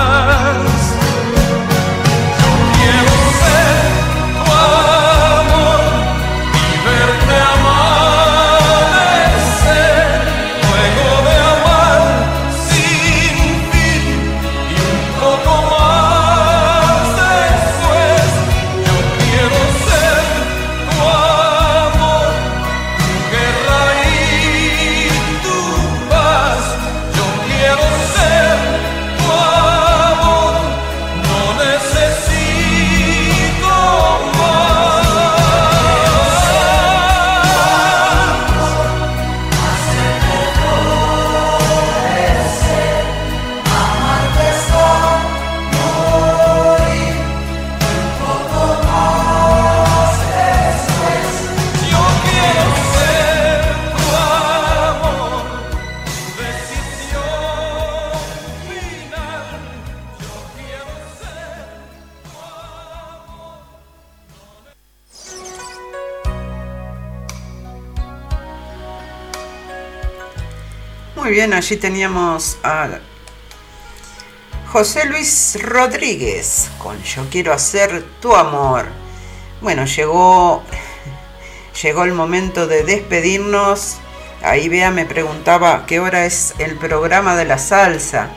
Allí 71.68 71.76
teníamos 71.76 72.56
a 72.62 72.88
José 74.72 75.04
Luis 75.04 75.58
Rodríguez 75.62 76.70
con 76.78 77.02
Yo 77.02 77.26
quiero 77.30 77.52
hacer 77.52 78.04
tu 78.22 78.34
amor. 78.34 78.86
Bueno, 79.60 79.84
llegó 79.84 80.62
llegó 81.82 82.04
el 82.04 82.14
momento 82.14 82.66
de 82.66 82.84
despedirnos. 82.84 83.98
Ahí 84.42 84.70
Bea 84.70 84.90
me 84.90 85.04
preguntaba 85.04 85.84
qué 85.84 86.00
hora 86.00 86.24
es 86.24 86.54
el 86.58 86.76
programa 86.76 87.36
de 87.36 87.44
la 87.44 87.58
salsa. 87.58 88.30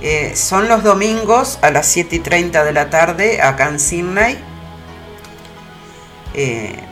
Eh, 0.00 0.32
son 0.34 0.66
los 0.66 0.82
domingos 0.82 1.58
a 1.60 1.70
las 1.70 1.86
7 1.86 2.16
y 2.16 2.20
30 2.20 2.64
de 2.64 2.72
la 2.72 2.88
tarde 2.88 3.42
acá 3.42 3.68
en 3.68 3.78
Sydney. 3.78 4.38
Eh, 6.32 6.82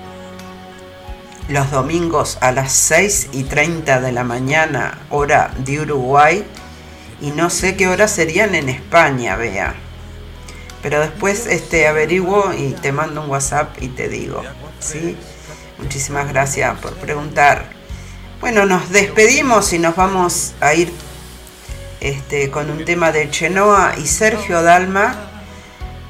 los 1.49 1.71
domingos 1.71 2.39
a 2.41 2.53
las 2.53 2.73
6 2.73 3.29
y 3.33 3.45
30 3.45 4.01
de 4.01 4.13
la 4.13 4.23
mañana, 4.23 4.99
hora 5.11 5.51
de 5.59 5.81
Uruguay. 5.81 6.45
Y 7.21 7.31
no 7.31 7.51
sé 7.51 7.75
qué 7.77 7.89
hora 7.89 8.07
serían 8.07 8.55
en 8.55 8.69
España, 8.69 9.35
vea. 9.37 9.75
Pero 10.83 11.01
después 11.01 11.47
este, 11.47 11.89
averiguo 11.89 12.53
y 12.53 12.73
te 12.73 12.93
mando 12.93 13.23
un 13.23 13.31
WhatsApp 13.31 13.83
y 13.83 13.89
te 13.89 14.09
digo. 14.09 14.43
¿sí? 14.79 15.17
Muchísimas 15.79 16.29
gracias 16.29 16.79
por 16.79 16.93
preguntar. 16.95 17.71
Bueno, 18.41 18.67
nos 18.67 18.91
despedimos 18.91 19.73
y 19.73 19.79
nos 19.79 19.97
vamos 19.97 20.55
a 20.61 20.75
ir 20.75 20.93
este, 22.01 22.51
con 22.51 22.71
un 22.71 22.85
tema 22.85 23.11
de 23.11 23.29
Chenoa 23.31 23.95
y 23.99 24.07
Sergio 24.07 24.63
Dalma. 24.63 25.25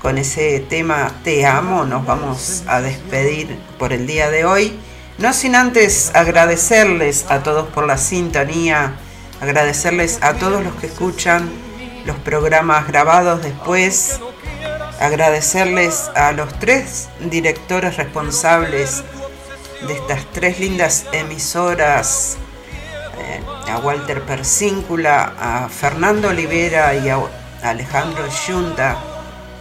Con 0.03 0.16
ese 0.16 0.61
tema 0.61 1.11
Te 1.24 1.45
amo 1.45 1.84
nos 1.84 2.07
vamos 2.07 2.62
a 2.68 2.80
despedir 2.80 3.59
por 3.78 3.93
el 3.93 4.07
día 4.07 4.30
de 4.30 4.45
hoy. 4.45 4.78
No 5.19 5.33
sin 5.33 5.57
antes 5.57 6.12
agradecerles 6.14 7.27
a 7.29 7.43
todos 7.43 7.66
por 7.66 7.85
la 7.89 7.99
sintonía, 7.99 8.95
agradecerles 9.41 10.21
a 10.23 10.35
todos 10.35 10.62
los 10.62 10.77
que 10.77 10.87
escuchan 10.87 11.51
los 12.05 12.16
programas 12.19 12.87
grabados 12.87 13.43
después, 13.43 14.21
agradecerles 15.01 16.09
a 16.14 16.31
los 16.31 16.57
tres 16.61 17.09
directores 17.19 17.97
responsables 17.97 19.03
de 19.89 19.95
estas 19.95 20.25
tres 20.33 20.61
lindas 20.61 21.07
emisoras, 21.12 22.37
eh, 23.19 23.41
a 23.73 23.79
Walter 23.79 24.23
Persíncula, 24.23 25.33
a 25.41 25.69
Fernando 25.69 26.29
Olivera 26.29 26.95
y 26.95 27.09
a 27.09 27.19
Alejandro 27.64 28.25
Yunta 28.47 28.97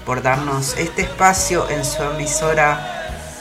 por 0.05 0.21
darnos 0.21 0.77
este 0.77 1.01
espacio 1.01 1.67
en 1.67 1.83
su 1.83 2.03
emisora 2.03 2.96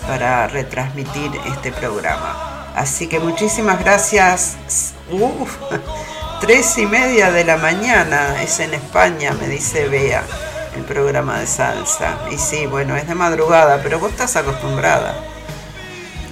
para 0.06 0.46
retransmitir 0.46 1.30
este 1.46 1.72
programa. 1.72 2.72
Así 2.76 3.08
que 3.08 3.18
muchísimas 3.18 3.78
gracias. 3.80 4.56
Uf, 5.10 5.56
tres 6.40 6.76
y 6.78 6.86
media 6.86 7.30
de 7.30 7.44
la 7.44 7.56
mañana 7.56 8.42
es 8.42 8.60
en 8.60 8.74
España, 8.74 9.32
me 9.40 9.48
dice 9.48 9.88
Bea, 9.88 10.22
el 10.76 10.82
programa 10.82 11.38
de 11.38 11.46
salsa. 11.46 12.18
Y 12.30 12.38
sí, 12.38 12.66
bueno, 12.66 12.96
es 12.96 13.08
de 13.08 13.14
madrugada, 13.14 13.80
pero 13.82 13.98
vos 13.98 14.10
estás 14.10 14.36
acostumbrada 14.36 15.14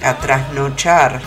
a 0.03 0.17
trasnochar. 0.17 1.19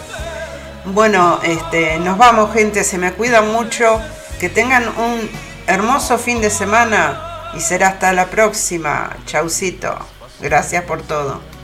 bueno, 0.84 1.40
este, 1.42 1.98
nos 1.98 2.18
vamos, 2.18 2.52
gente, 2.52 2.84
se 2.84 2.98
me 2.98 3.12
cuidan 3.12 3.52
mucho. 3.52 4.00
Que 4.38 4.50
tengan 4.50 4.86
un 4.98 5.30
hermoso 5.66 6.18
fin 6.18 6.42
de 6.42 6.50
semana 6.50 7.50
y 7.54 7.60
será 7.60 7.88
hasta 7.88 8.12
la 8.12 8.26
próxima. 8.26 9.16
Chaucito. 9.24 9.96
Gracias 10.40 10.84
por 10.84 11.00
todo. 11.00 11.55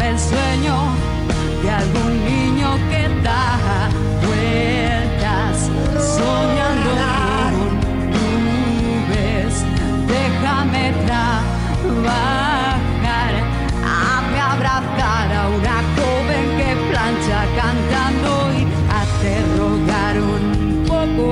El 0.00 0.18
sueño 0.18 0.76
de 1.62 1.70
algún 1.70 2.24
niño 2.24 2.76
que 2.90 3.08
da 3.22 3.88
vueltas 4.24 5.70
soñando 6.16 6.90
con 7.52 7.70
nubes. 8.12 9.54
Déjame 10.06 10.92
trabajar, 11.06 12.12
hazme 13.84 14.40
abrazar 14.40 15.28
a 15.32 15.48
una 15.48 15.76
joven 15.96 16.44
que 16.56 16.70
plancha 16.90 17.40
cantando 17.60 18.30
y 18.54 18.62
hazte 18.94 19.32
rogar 19.58 20.14
un 20.20 20.84
poco 20.86 21.28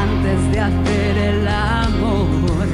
antes 0.00 0.38
de 0.50 0.58
hacer 0.60 1.16
el 1.18 1.46
amor. 1.48 2.66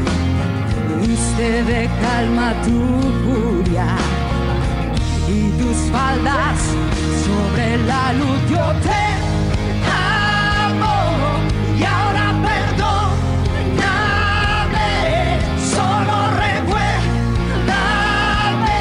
Viste 1.00 1.64
de 1.64 1.90
calma 2.00 2.48
tu 2.64 2.78
furia 3.24 4.07
faldas 5.92 6.58
sobre 7.24 7.66
la 7.90 8.04
luz. 8.12 8.40
Yo 8.50 8.64
te 8.86 9.02
amo 10.64 10.96
y 11.78 11.80
ahora 11.84 12.26
perdóname. 12.48 13.08
Solo 15.74 16.16
recuérdame. 16.44 18.80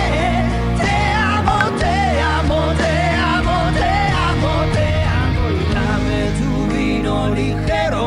Te 0.82 0.96
amo, 1.36 1.58
te 1.84 1.96
amo, 2.38 2.60
te 2.82 2.96
amo, 3.36 3.58
te 3.82 3.94
amo, 4.30 4.54
te 4.76 4.88
amo. 5.22 5.42
Y 5.62 5.64
dame 5.76 6.20
tu 6.40 6.52
vino 6.76 7.14
ligero. 7.40 8.06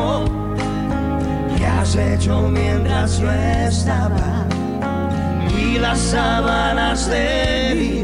Que 1.57 1.65
has 1.65 1.91
hecho 1.95 2.33
mientras 2.49 3.11
no 3.19 3.31
estaba. 3.31 4.27
Y 5.57 5.77
las 5.77 5.99
sábanas 5.99 7.07
de 7.07 7.73
vino. 7.75 8.00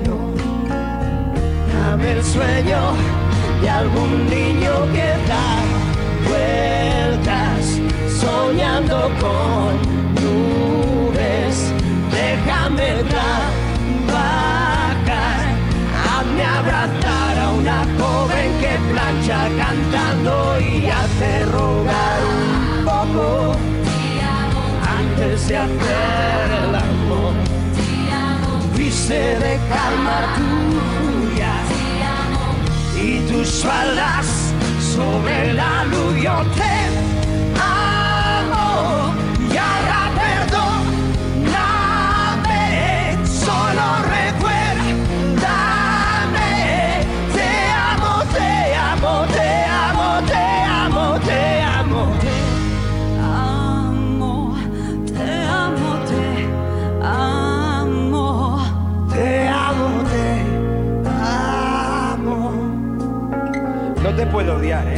Dame 1.98 2.12
el 2.12 2.24
sueño 2.24 2.94
de 3.60 3.70
algún 3.70 4.30
niño 4.30 4.86
que 4.94 5.16
da 5.28 5.50
vueltas 6.30 7.80
soñando 8.22 9.10
con 9.20 9.70
nubes. 10.22 11.74
Déjame 12.12 13.04
trabajar, 13.10 14.38
hazme 16.06 16.46
abrazar 16.46 17.40
a 17.40 17.50
una 17.54 17.80
joven 17.98 18.50
que 18.62 18.74
plancha 18.94 19.50
cantando 19.58 20.60
y 20.60 20.86
hace 20.86 21.46
rogar 21.46 22.20
un 22.38 22.86
poco 22.86 23.56
antes 25.00 25.48
de 25.48 25.58
hacer 25.58 26.46
el 26.64 26.76
amor. 26.76 27.34
Viste 28.76 29.40
de 29.40 29.60
calmar 29.70 30.26
tu 30.36 31.07
y 32.98 33.20
tus 33.32 33.64
faldas 33.64 34.54
sobre 34.80 35.54
la 35.54 35.86
luz. 35.86 35.98
Puedo 64.32 64.56
odiar, 64.56 64.88
¿eh? 64.88 64.97